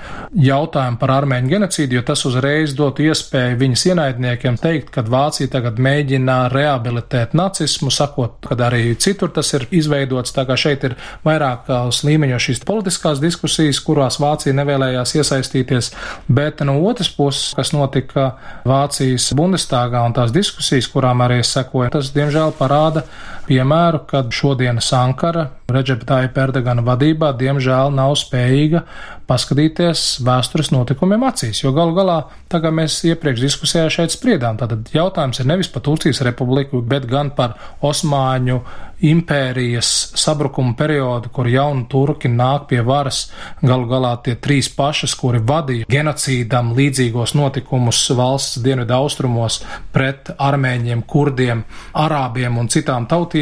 jautājumu 0.47 1.01
par 1.01 1.15
armēņu 1.19 1.53
genocīdu, 1.55 1.99
jo 1.99 2.05
tas 2.07 2.25
uzreiz 2.29 2.75
dotu 2.79 3.07
iespēju 3.09 3.59
viņas 3.61 3.87
ienaidniekiem 3.91 4.59
teikt, 4.63 4.93
ka 4.95 5.05
Vācija 5.07 5.51
tagad 5.53 5.81
mēģina 5.83 6.39
rehabilitēt 6.53 7.35
nacismu, 7.39 7.93
sakot, 7.95 8.39
ka 8.47 8.59
arī 8.69 8.95
citur 9.01 9.33
tas 9.35 9.51
ir 9.57 9.67
izveidots, 9.75 10.35
tā 10.35 10.47
kā 10.49 10.59
šeit 10.59 10.87
ir 10.89 10.97
vairākās 11.27 12.03
līmeņos 12.07 12.49
šīs 12.49 12.65
politiskās 12.67 13.23
diskusijas, 13.23 13.83
kurās 13.85 14.21
Vācija 14.23 14.55
nevēlējās 14.57 15.17
iesaistīties, 15.19 15.93
bet 16.29 16.63
no 16.67 16.79
otras 16.87 17.11
puses, 17.15 17.55
kas 17.64 17.72
notika 17.72 18.35
Vācijas 18.68 19.31
Bundestāgā 19.37 20.03
un 20.05 20.14
tās 20.16 20.33
diskusijas, 20.35 20.90
kurām 20.92 21.24
arī 21.24 21.40
es 21.40 21.53
sekoju, 21.57 21.94
tas 21.96 22.12
diemžēl 22.12 22.53
parāda 22.59 23.07
piemēru, 23.49 24.05
kad 24.11 24.33
šodienas 24.35 24.91
Ankara 24.97 25.49
Reģeptāja 25.75 26.29
Perdegana 26.35 26.85
vadībā 26.85 27.33
diemžēl 27.41 27.93
nav 27.95 28.15
spējīga 28.21 28.85
paskatīties 29.29 30.03
vēstures 30.25 30.69
notikumiem 30.75 31.23
acīs, 31.25 31.63
jo 31.63 31.73
galu 31.77 31.95
galā, 31.97 32.19
tā 32.53 32.61
kā 32.61 32.73
mēs 32.75 32.99
iepriekš 33.09 33.47
diskusijā 33.47 33.87
šeit 33.93 34.13
spriedām, 34.13 34.59
tad 34.61 34.91
jautājums 34.93 35.41
ir 35.41 35.49
nevis 35.49 35.71
par 35.73 35.85
Turcijas 35.87 36.21
republiku, 36.27 36.83
bet 36.85 37.09
gan 37.09 37.33
par 37.37 37.57
Osmāņu 37.85 38.61
impērijas 39.05 40.13
sabrukuma 40.15 40.75
periodu, 40.79 41.29
kur 41.33 41.49
jauni 41.51 41.85
turki 41.91 42.29
nāk 42.31 42.69
pie 42.71 42.81
varas, 42.85 43.27
galu 43.63 43.89
galā 43.91 44.15
tie 44.25 44.37
trīs 44.41 44.71
pašas, 44.73 45.17
kuri 45.19 45.43
vadīja 45.45 45.89
genocīdam 45.91 46.73
līdzīgos 46.77 47.35
notikumus 47.37 48.05
valsts 48.17 48.63
dienvidu 48.65 48.97
austrumos 48.97 49.61
pret 49.93 50.31
armēņiem, 50.39 51.05
kurdiem, 51.09 51.65
arābiem 52.05 52.61
un 52.61 52.71
citām 52.73 53.09
tautībām, 53.11 53.34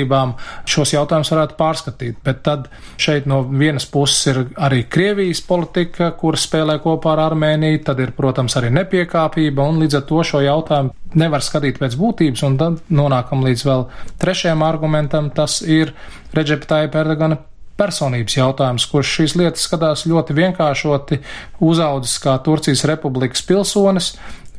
šos 0.69 0.95
jautājumus 0.95 1.33
varētu 1.35 1.59
pārskatīt. 1.59 2.19
Bet 2.25 2.43
tad 2.47 2.69
šeit 3.01 3.29
no 3.31 3.43
vienas 3.49 3.87
puses 3.91 4.27
ir 4.33 4.43
arī 4.57 4.83
Krievijas 4.91 5.43
politika, 5.47 6.13
kur 6.19 6.39
spēlē 6.41 6.79
kopā 6.83 7.15
ar 7.15 7.27
Armēniju, 7.29 7.85
tad 7.87 8.03
ir, 8.03 8.15
protams, 8.17 8.57
arī 8.61 8.73
nepiekāpība, 8.79 9.69
un 9.69 9.83
līdz 9.85 10.01
ar 10.01 10.09
to 10.09 10.25
šo 10.27 10.43
jautājumu 10.45 10.95
nevar 11.19 11.45
skatīt 11.45 11.79
pēc 11.83 11.97
būtības, 12.01 12.45
un 12.49 12.59
tad 12.61 12.83
nonākam 12.93 13.45
līdz 13.45 13.65
vēl 13.69 13.87
trešajam 14.23 14.65
argumentam, 14.67 15.31
tas 15.35 15.61
ir 15.63 15.93
Reģeptāja 16.33 16.89
Perdagana 16.93 17.43
personības 17.83 18.37
jautājums, 18.37 18.87
kurš 18.91 19.17
šīs 19.19 19.35
lietas 19.41 19.67
skatās 19.67 20.05
ļoti 20.09 20.37
vienkāršoti, 20.37 21.19
uzaudzis 21.65 22.19
kā 22.23 22.37
Turcijas 22.45 22.85
republikas 22.89 23.45
pilsonis, 23.49 24.13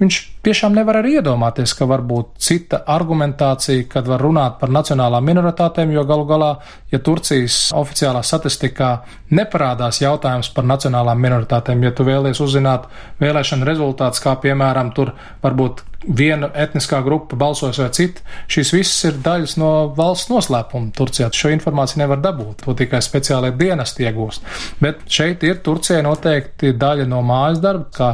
viņš 0.03 0.19
tiešām 0.43 0.75
nevar 0.75 0.99
arī 0.99 1.17
iedomāties, 1.19 1.73
ka 1.77 1.87
var 1.89 2.03
būt 2.07 2.35
cita 2.43 2.81
argumentācija, 2.91 3.87
kad 3.91 4.09
var 4.09 4.23
runāt 4.23 4.59
par 4.59 4.73
nacionālām 4.73 5.25
minoritātēm, 5.29 5.93
jo 5.95 6.03
galu 6.07 6.27
galā, 6.29 6.51
ja 6.91 6.99
Turcijas 7.03 7.71
oficiālā 7.75 8.23
statistikā 8.25 8.91
neparādās 9.33 10.01
jautājums 10.03 10.51
par 10.53 10.67
nacionālām 10.69 11.23
minoritātēm, 11.23 11.87
ja 11.87 11.93
tu 11.95 12.05
vēlies 12.07 12.43
uzzināt 12.43 12.89
vēlēšana 13.23 13.67
rezultāts, 13.71 14.21
kā 14.23 14.35
piemēram 14.43 14.93
tur 14.97 15.15
varbūt 15.43 15.85
viena 16.03 16.49
etniskā 16.59 16.99
grupa 17.03 17.37
balsos 17.39 17.79
vai 17.79 17.89
cita, 17.95 18.23
šīs 18.51 18.73
visas 18.75 19.07
ir 19.07 19.19
daļas 19.23 19.55
no 19.61 19.71
valsts 19.95 20.31
noslēpuma 20.31 20.91
Turcijā. 20.97 21.29
Šo 21.31 21.51
informāciju 21.53 22.03
nevar 22.03 22.21
dabūt, 22.23 22.65
to 22.65 22.75
tikai 22.77 22.99
speciālai 23.03 23.53
dienesti 23.57 24.07
iegūst. 24.07 24.47
Bet 24.83 25.05
šeit 25.07 25.45
ir 25.47 25.61
Turcijai 25.63 26.03
noteikti 26.05 26.75
daļa 26.79 27.07
no 27.09 27.23
mājas 27.25 27.63
darba, 27.63 27.87
kā 27.95 28.09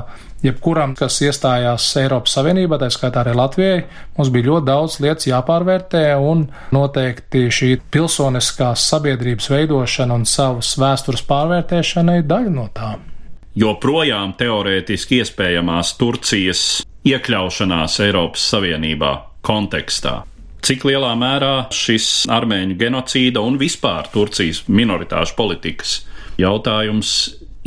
jebkuram, 0.46 0.96
kas 0.98 1.20
iestājās 1.26 1.88
Eiropas 2.00 2.36
Savienībā, 2.38 2.80
tā 2.80 2.90
skaitā 2.94 3.24
arī 3.24 3.36
Latvijai, 3.38 3.84
mums 4.18 4.32
bija 4.34 4.50
ļoti 4.50 4.68
daudz 4.70 4.98
lietas 5.04 5.28
jāpārvērtē, 5.30 6.04
un 6.24 6.46
noteikti 6.76 7.46
šī 7.54 7.72
pilsoniskās 7.92 8.88
sabiedrības 8.92 9.50
veidošana 9.52 10.20
un 10.20 10.26
savas 10.30 10.72
vēstures 10.80 11.26
pārvērtēšana 11.30 12.20
ir 12.22 12.28
daļa 12.30 12.56
no 12.56 12.68
tā. 12.76 12.96
Joprojām 13.60 14.36
teorētiski 14.40 15.20
iespējamās 15.24 15.96
Turcijas 16.00 16.64
iekļaušanās 17.10 18.00
Eiropas 18.06 18.46
Savienībā 18.54 19.14
kontekstā. 19.46 20.22
Cik 20.64 20.84
lielā 20.90 21.14
mērā 21.16 21.70
šis 21.72 22.28
armēņu 22.32 22.76
genocīda 22.80 23.44
un 23.44 23.56
vispār 23.60 24.10
Turcijas 24.12 24.66
minoritāšu 24.68 25.38
politikas 25.38 26.02
jautājums 26.40 27.14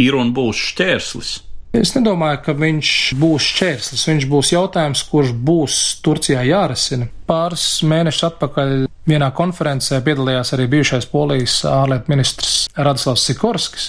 ir 0.01 0.17
un 0.17 0.33
būs 0.37 0.61
šķērslis? 0.73 1.33
Es 1.73 1.95
nedomāju, 1.97 2.43
ka 2.45 2.53
viņš 2.53 2.89
būs 3.17 3.45
šķērslis. 3.49 4.03
Viņš 4.11 4.25
būs 4.29 4.51
jautājums, 4.53 5.03
kurš 5.09 5.31
būs 5.33 5.77
Turcijā 6.05 6.43
jārisina. 6.45 7.07
Pāris 7.25 7.65
mēnešus 7.89 8.27
atpakaļ 8.29 8.75
vienā 9.09 9.31
konferencē 9.33 10.03
piedalījās 10.05 10.53
arī 10.53 10.69
bijušais 10.75 11.09
polijas 11.09 11.63
ārlietu 11.65 12.13
ministrs 12.13 12.67
Radislavs 12.77 13.25
Sikorskis, 13.25 13.89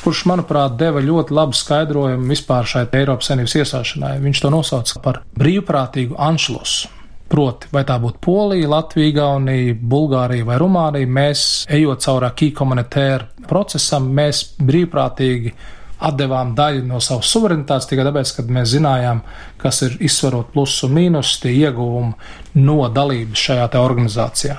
kurš, 0.00 0.24
manuprāt, 0.30 0.78
deva 0.80 1.04
ļoti 1.04 1.36
labu 1.36 1.56
skaidrojumu 1.58 2.32
vispār 2.32 2.66
šai 2.72 2.86
Eiropas 2.96 3.28
Savienības 3.28 3.58
iesāšanai. 3.60 4.16
Viņš 4.24 4.44
to 4.46 4.54
nosauca 4.56 5.04
par 5.04 5.22
brīvprātīgu 5.36 6.16
anšlusu. 6.16 6.94
Proti, 7.28 7.68
vai 7.76 7.82
tā 7.84 7.98
būtu 8.00 8.22
Polija, 8.24 8.70
Latvija, 8.72 9.12
Igaunija, 9.12 9.74
Bulgārija 9.76 10.46
vai 10.48 10.56
Rumānija, 10.62 11.08
mēs, 11.12 11.42
ejot 11.68 12.00
caurā 12.00 12.32
key 12.32 12.54
komunitēra 12.56 13.44
procesam, 13.50 14.08
mēs 14.16 14.46
brīvprātīgi 14.56 15.52
atdevām 15.98 16.54
daļu 16.58 16.84
no 16.86 17.00
savas 17.02 17.30
suverenitātes 17.32 17.88
tikai 17.90 18.06
tāpēc, 18.06 18.32
ka 18.36 18.46
mēs 18.46 18.72
zinājām, 18.76 19.22
kas 19.60 19.82
ir 19.86 19.96
izsverot 20.04 20.52
plusus 20.54 20.86
un 20.86 20.94
mīnus, 20.98 21.36
tie 21.42 21.54
ieguvumi 21.56 22.62
no 22.62 22.80
dalības 22.94 23.46
šajā 23.48 23.68
organizācijā. 23.82 24.58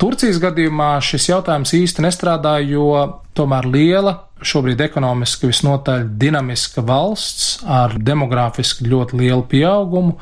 Turcijas 0.00 0.40
gadījumā 0.42 0.96
šis 1.04 1.28
jautājums 1.30 1.70
īsti 1.76 2.02
nestrādā, 2.02 2.56
jo 2.66 2.88
tomēr 3.36 3.68
liela, 3.70 4.16
šobrīd 4.44 4.82
ekonomiski 4.84 5.48
visnotaļ 5.48 6.08
dinamiska 6.20 6.82
valsts 6.84 7.62
ar 7.70 7.94
demogrāfiski 8.02 8.88
ļoti 8.90 9.20
lielu 9.22 9.46
pieaugumu, 9.48 10.18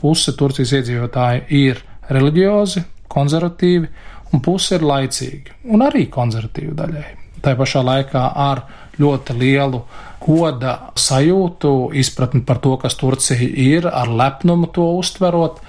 puse 0.00 0.32
Turcijas 0.38 0.72
iedzīvotāji 0.78 1.44
ir 1.60 1.82
reliģiozi, 2.10 2.82
konservatīvi, 3.12 3.90
un 4.32 4.42
puse 4.44 4.78
ir 4.78 4.86
laicīgi, 4.86 5.60
un 5.74 5.84
arī 5.84 6.06
konservatīvi 6.10 6.74
daļai. 6.78 7.06
Tā 7.44 7.54
pašā 7.58 7.82
laikā 7.84 8.24
ar 8.36 8.64
ļoti 9.00 9.36
lielu 9.40 9.82
goda 10.20 10.74
sajūtu, 11.00 11.90
izpratni 11.96 12.42
par 12.46 12.60
to, 12.60 12.76
kas 12.80 12.98
Turcija 13.00 13.40
ir, 13.40 13.88
ar 13.88 14.10
lepnumu 14.12 14.68
to 14.74 14.90
uztverot. 15.00 15.62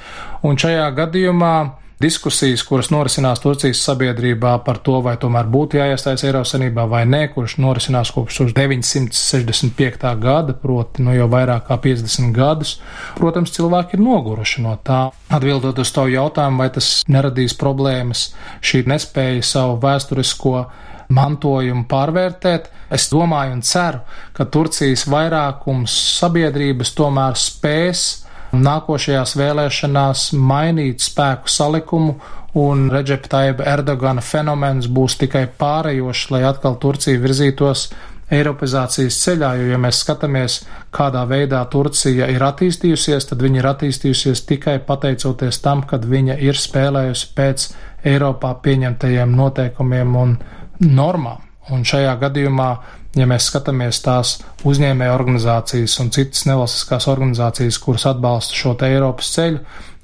Un 0.43 0.59
šajā 0.59 0.89
gadījumā 0.97 1.55
diskusijas, 2.01 2.63
kuras 2.65 2.89
norisinās 2.91 3.41
Turcijas 3.43 3.81
sabiedrībā 3.85 4.55
par 4.65 4.79
to, 4.85 4.97
vai 5.05 5.13
tomēr 5.21 5.47
būtu 5.51 5.77
jāiestājas 5.77 6.25
Eiropas 6.25 6.53
Savienībā 6.55 6.85
vai 6.89 7.03
nē, 7.09 7.21
kurš 7.33 7.57
norisinās 7.61 8.11
kopš 8.15 8.41
1965. 8.41 10.07
gada, 10.23 10.55
proti 10.57 11.05
nu 11.05 11.13
jau 11.15 11.29
vairāk 11.31 11.67
kā 11.69 11.77
50 11.83 12.33
gadus, 12.35 12.77
protams, 13.19 13.53
cilvēki 13.55 13.97
ir 13.97 14.05
noguruši 14.05 14.65
no 14.65 14.77
tā. 14.83 15.01
Atbildot 15.31 15.81
uz 15.83 15.93
tavu 15.93 16.13
jautājumu, 16.15 16.63
vai 16.63 16.71
tas 16.73 16.93
neradīs 17.11 17.57
problēmas, 17.59 18.31
šī 18.65 18.85
nespēja 18.89 19.45
savu 19.45 19.77
vēsturisko 19.83 20.65
mantojumu 21.11 21.85
pārvērtēt. 21.91 22.69
Es 22.91 23.07
domāju 23.11 23.57
un 23.57 23.63
ceru, 23.65 24.01
ka 24.35 24.47
Turcijas 24.51 25.05
vairākums 25.11 25.95
sabiedrības 26.19 26.93
tomēr 26.97 27.39
spēs 27.39 28.05
nākošajās 28.51 29.35
vēlēšanās 29.39 30.31
mainīt 30.35 31.03
spēku 31.03 31.51
salikumu, 31.51 32.17
un 32.59 32.89
Reģepa 32.91 33.31
Taiba 33.31 33.67
Erdogana 33.71 34.21
fenomens 34.21 34.89
būs 34.91 35.15
tikai 35.21 35.45
pārējošs, 35.59 36.31
lai 36.33 36.43
atkal 36.49 36.75
Turcija 36.83 37.19
virzītos 37.23 37.87
Eiropizācijas 38.31 39.17
ceļā, 39.25 39.49
jo, 39.59 39.65
ja 39.73 39.77
mēs 39.81 40.01
skatāmies, 40.05 40.61
kādā 40.95 41.25
veidā 41.27 41.59
Turcija 41.71 42.29
ir 42.31 42.43
attīstījusies, 42.47 43.27
tad 43.27 43.43
viņa 43.43 43.59
ir 43.59 43.67
attīstījusies 43.73 44.45
tikai 44.47 44.77
pateicoties 44.87 45.59
tam, 45.63 45.83
kad 45.87 46.07
viņa 46.07 46.37
ir 46.39 46.59
spēlējusi 46.59 47.31
pēc 47.35 47.67
Eiropā 48.07 48.53
pieņemtajiem 48.63 49.35
noteikumiem 49.35 50.15
un 50.15 50.37
normām. 50.81 51.47
Un 51.71 51.85
šajā 51.85 52.15
gadījumā, 52.19 52.69
ja 53.15 53.27
mēs 53.29 53.47
skatāmies 53.51 54.01
tās 54.03 54.39
uzņēmēja 54.67 55.13
organizācijas 55.13 55.99
un 56.01 56.09
citas 56.15 56.47
nevalstiskās 56.49 57.07
organizācijas, 57.11 57.79
kuras 57.79 58.07
atbalsta 58.09 58.57
šo 58.57 58.75
Eiropas 58.87 59.31
ceļu, 59.35 59.61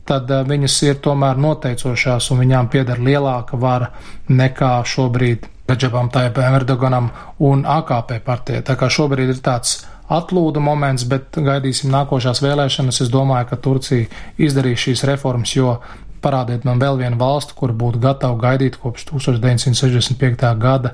tad 0.08 0.32
eh, 0.32 0.46
viņas 0.48 0.80
ir 0.88 1.04
tomēr 1.04 1.40
noteicošās 1.42 2.32
un 2.32 2.44
viņām 2.46 2.72
pieder 2.72 3.02
lielāka 3.04 3.60
vara 3.60 3.92
nekā 4.30 4.78
šobrīd 4.86 5.54
Reģepam 5.68 6.08
Taipam 6.14 6.56
Erdoganam 6.56 7.10
un 7.44 7.66
AKP 7.68 8.22
partijai. 8.24 8.64
Tā 8.64 8.78
kā 8.80 8.88
šobrīd 8.88 9.34
ir 9.34 9.42
tāds 9.44 9.82
atlūda 10.08 10.62
moments, 10.64 11.04
bet 11.12 11.36
gaidīsim 11.36 11.92
nākošās 11.92 12.40
vēlēšanas. 12.44 13.02
Es 13.04 13.12
domāju, 13.12 13.50
ka 13.50 13.60
Turcija 13.60 14.08
izdarīs 14.40 14.86
šīs 14.86 15.04
reformas, 15.10 15.52
jo 15.58 15.74
parādiet 16.22 16.66
man 16.68 16.80
vēl 16.82 16.98
vienu 17.00 17.18
valstu, 17.20 17.56
kur 17.58 17.74
būtu 17.78 18.02
gatava 18.04 18.38
gaidīt 18.42 18.78
kopš 18.82 19.06
1965. 19.12 20.48
gada, 20.62 20.94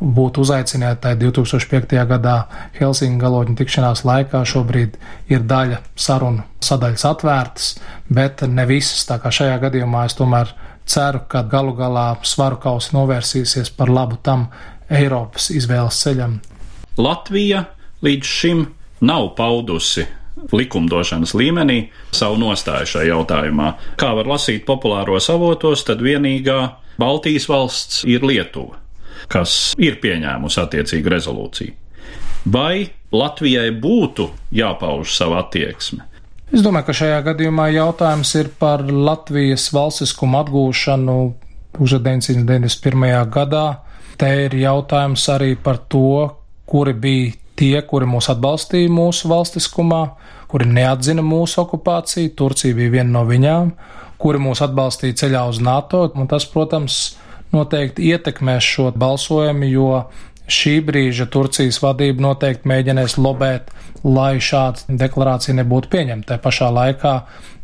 būtu 0.00 0.44
uzaicinātāji 0.44 1.20
2005. 1.22 1.96
gadā 2.10 2.36
Helsinki 2.78 3.22
galotņu 3.22 3.56
tikšanās 3.60 4.04
laikā. 4.08 4.42
Šobrīd 4.48 4.98
ir 5.32 5.46
daļa 5.48 5.80
sarunu 5.96 6.44
sadaļas 6.64 7.06
atvērtas, 7.10 7.70
bet 8.08 8.44
ne 8.48 8.66
visas. 8.68 9.06
Tā 9.08 9.20
kā 9.22 9.32
šajā 9.34 9.60
gadījumā 9.66 10.06
es 10.08 10.18
tomēr 10.18 10.52
ceru, 10.86 11.24
ka 11.28 11.44
galu 11.48 11.76
galā 11.78 12.10
svaru 12.26 12.60
kausi 12.60 12.94
novērsīsies 12.96 13.72
par 13.76 13.92
labu 13.92 14.20
tam 14.22 14.48
Eiropas 14.90 15.48
izvēles 15.54 16.02
ceļam. 16.04 16.40
Latvija 17.00 17.64
līdz 18.04 18.36
šim 18.38 18.66
nav 19.04 19.32
paudusi 19.38 20.04
likumdošanas 20.52 21.34
līmenī 21.38 21.78
savu 22.14 22.38
nostāju 22.42 22.90
šajā 22.94 23.10
jautājumā. 23.12 23.68
Kā 24.00 24.12
var 24.16 24.28
lasīt 24.34 24.66
populāros 24.68 25.30
avotos, 25.32 25.84
tad 25.88 26.02
vienīgā 26.04 26.58
Baltijas 27.00 27.48
valsts 27.50 28.02
ir 28.06 28.24
Lietuva, 28.26 28.78
kas 29.32 29.74
ir 29.80 29.98
pieņēmusi 30.02 30.60
attiecīgu 30.62 31.14
rezolūciju. 31.14 31.76
Vai 32.44 32.90
Latvijai 33.14 33.70
būtu 33.80 34.28
jāpauž 34.52 35.14
savu 35.16 35.38
attieksmi? 35.40 36.02
Es 36.54 36.62
domāju, 36.62 36.90
ka 36.90 36.94
šajā 36.94 37.22
gadījumā 37.30 37.70
jautājums 37.74 38.34
ir 38.38 38.50
par 38.60 38.84
Latvijas 38.84 39.70
valstiskumu 39.74 40.38
atgūšanu 40.42 41.16
1991. 41.78 43.30
gadā. 43.32 43.64
Te 44.20 44.28
ir 44.44 44.54
jautājums 44.60 45.24
arī 45.32 45.54
par 45.58 45.80
to, 45.90 46.28
kuri 46.68 46.94
bija 46.94 47.32
tie, 47.58 47.74
kuri 47.86 48.08
mūs 48.10 48.30
atbalstīja 48.32 48.92
mūsu 48.92 49.30
valstiskumā, 49.30 50.02
kuri 50.50 50.68
neatzina 50.70 51.24
mūsu 51.24 51.62
okupāciju, 51.64 52.34
Turcija 52.38 52.76
bija 52.76 52.98
viena 52.98 53.18
no 53.18 53.24
viņām, 53.28 53.72
kuri 54.20 54.40
mūs 54.42 54.62
atbalstīja 54.64 55.18
ceļā 55.24 55.44
uz 55.50 55.60
NATO, 55.62 56.04
un 56.14 56.30
tas, 56.30 56.46
protams, 56.50 57.16
noteikti 57.54 58.10
ietekmēs 58.10 58.66
šo 58.66 58.90
balsojumu, 58.98 59.68
jo 59.70 59.88
šī 60.50 60.78
brīža 60.84 61.26
Turcijas 61.32 61.80
vadība 61.82 62.28
noteikti 62.28 62.68
mēģinās 62.68 63.16
lobēt, 63.20 63.70
lai 64.04 64.36
šāda 64.42 64.96
deklarācija 65.00 65.56
nebūtu 65.60 65.90
pieņemta. 65.92 66.34
Tā 66.34 66.40
pašā 66.44 66.68
laikā 66.74 67.14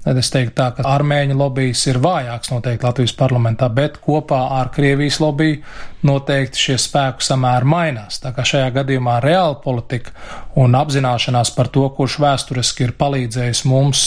es 0.09 0.31
teiktu 0.33 0.55
tā, 0.57 0.71
ka 0.77 0.87
armēņu 0.89 1.37
lobbyis 1.37 1.83
ir 1.91 2.01
vājāks 2.01 2.53
noteikti 2.55 2.87
Latvijas 2.89 3.13
parlamentā, 3.19 3.69
bet 3.69 3.99
kopā 4.01 4.41
ar 4.57 4.71
Krievijas 4.73 5.21
lobby 5.21 5.59
noteikti 6.09 6.65
šie 6.65 6.79
spēku 6.81 7.25
samēri 7.25 7.69
mainās. 7.69 8.23
Tā 8.23 8.33
kā 8.37 8.47
šajā 8.49 8.71
gadījumā 8.81 9.19
reāla 9.25 9.59
politika 9.61 10.17
un 10.57 10.79
apzināšanās 10.79 11.53
par 11.57 11.69
to, 11.69 11.85
kurš 11.97 12.17
vēsturiski 12.25 12.89
ir 12.89 12.97
palīdzējis 12.97 13.67
mums 13.69 14.07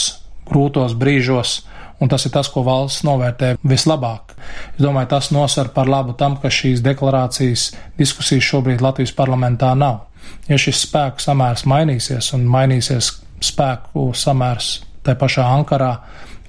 grūtos 0.50 0.98
brīžos, 0.98 1.60
un 2.04 2.10
tas 2.12 2.26
ir 2.28 2.34
tas, 2.34 2.50
ko 2.52 2.60
valsts 2.66 3.04
novērtē 3.08 3.54
vislabāk. 3.64 4.34
Es 4.76 4.82
domāju, 4.84 5.08
tas 5.14 5.30
nosver 5.32 5.70
par 5.72 5.88
labu 5.88 6.12
tam, 6.20 6.36
ka 6.42 6.52
šīs 6.52 6.84
deklarācijas 6.84 7.70
diskusijas 7.96 8.44
šobrīd 8.50 8.84
Latvijas 8.84 9.14
parlamentā 9.16 9.72
nav. 9.78 10.04
Ja 10.48 10.58
šis 10.60 10.82
spēku 10.84 11.24
samērs 11.24 11.64
mainīsies 11.68 12.34
un 12.36 12.44
mainīsies 12.52 13.10
spēku 13.44 14.10
samērs 14.16 14.76
tā 15.04 15.16
pašā 15.20 15.46
Ankarā. 15.56 15.94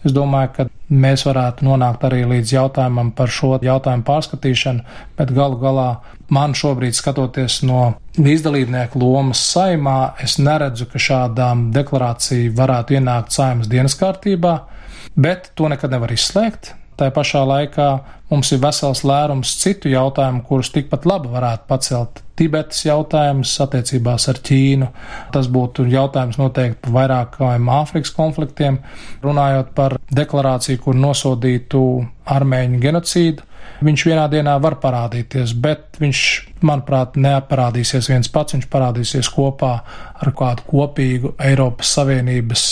Es 0.06 0.14
domāju, 0.14 0.52
ka 0.54 0.66
mēs 0.94 1.24
varētu 1.26 1.66
nonākt 1.66 2.04
arī 2.06 2.22
līdz 2.30 2.52
jautājumam 2.54 3.10
par 3.18 3.32
šo 3.34 3.56
jautājumu 3.64 4.06
pārskatīšanu, 4.06 4.84
bet 5.18 5.34
galu 5.34 5.58
galā 5.64 5.88
man 6.36 6.54
šobrīd, 6.58 6.94
skatoties 6.94 7.62
no 7.66 7.96
līdzdalībnieku 8.20 9.02
lomas 9.02 9.42
saimā, 9.50 10.14
es 10.22 10.38
neredzu, 10.38 10.88
ka 10.92 11.02
šādām 11.02 11.70
deklarācija 11.76 12.54
varētu 12.58 13.00
ienākt 13.00 13.34
saimas 13.34 13.72
dienas 13.72 13.98
kārtībā, 13.98 14.60
bet 15.16 15.52
to 15.56 15.70
nekad 15.72 15.94
nevar 15.94 16.14
izslēgt. 16.16 16.74
Tā 16.96 17.10
pašā 17.12 17.42
laikā 17.44 17.88
mums 18.30 18.54
ir 18.56 18.62
vesels 18.64 19.02
lērums 19.04 19.50
citu 19.60 19.90
jautājumu, 19.92 20.46
kurus 20.48 20.70
tikpat 20.72 21.04
labi 21.10 21.28
varētu 21.34 21.68
pacelt 21.68 22.22
Tibetas 22.40 22.82
jautājums 22.86 23.52
attiecībās 23.64 24.30
ar 24.32 24.40
Ķīnu. 24.44 24.88
Tas 25.32 25.50
būtu 25.52 25.86
jautājums 25.92 26.40
noteikti 26.40 26.82
par 26.84 26.96
vairākiem 26.96 27.70
Āfrikas 27.72 28.12
konfliktiem, 28.16 28.80
runājot 29.24 29.76
par 29.76 29.98
deklarāciju, 30.12 30.82
kur 30.84 31.00
nosodītu 31.00 31.84
armēņu 32.32 32.82
genocīdu. 32.84 33.52
Viņš 33.84 34.08
vienā 34.08 34.26
dienā 34.32 34.56
var 34.64 34.78
parādīties, 34.80 35.52
bet 35.60 36.00
viņš, 36.00 36.20
manuprāt, 36.64 37.16
neparādīsies 37.20 38.12
viens 38.12 38.32
pats, 38.32 38.56
viņš 38.56 38.68
parādīsies 38.72 39.32
kopā 39.36 39.74
ar 40.16 40.36
kādu 40.38 40.68
kopīgu 40.70 41.36
Eiropas 41.44 41.92
Savienības 41.98 42.68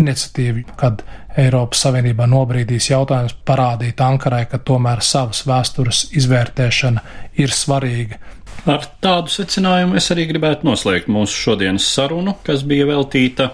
iniciatīvu, 0.00 0.64
kad 0.80 1.02
Eiropas 1.36 1.82
Savienībā 1.86 2.28
nobrīdīs 2.30 2.90
jautājums 2.90 3.36
parādīt 3.46 4.00
Ankarai, 4.00 4.46
ka 4.50 4.58
tomēr 4.58 5.02
savas 5.04 5.42
vēstures 5.48 6.06
izvērtēšana 6.16 7.04
ir 7.42 7.52
svarīga. 7.52 8.20
Ar 8.66 8.82
tādu 9.02 9.30
secinājumu 9.30 9.98
es 10.00 10.08
arī 10.10 10.24
gribētu 10.30 10.66
noslēgt 10.66 11.10
mūsu 11.12 11.36
šodienas 11.44 11.86
sarunu, 11.86 12.34
kas 12.46 12.64
bija 12.66 12.88
veltīta 12.88 13.52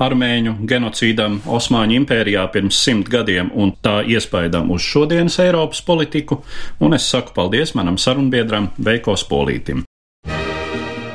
armēņu 0.00 0.56
genocīdam 0.68 1.40
Osmaņu 1.58 1.98
impērijā 2.00 2.46
pirms 2.52 2.80
simt 2.84 3.10
gadiem 3.12 3.52
un 3.54 3.74
tā 3.84 4.00
iespaidam 4.08 4.72
uz 4.72 4.84
šodienas 4.84 5.38
Eiropas 5.44 5.84
politiku, 5.84 6.42
un 6.80 6.96
es 6.96 7.08
saku 7.12 7.36
paldies 7.36 7.76
manam 7.78 8.00
sarunbiedram 8.00 8.72
Veiko 8.80 9.16
Spolītim. 9.20 9.84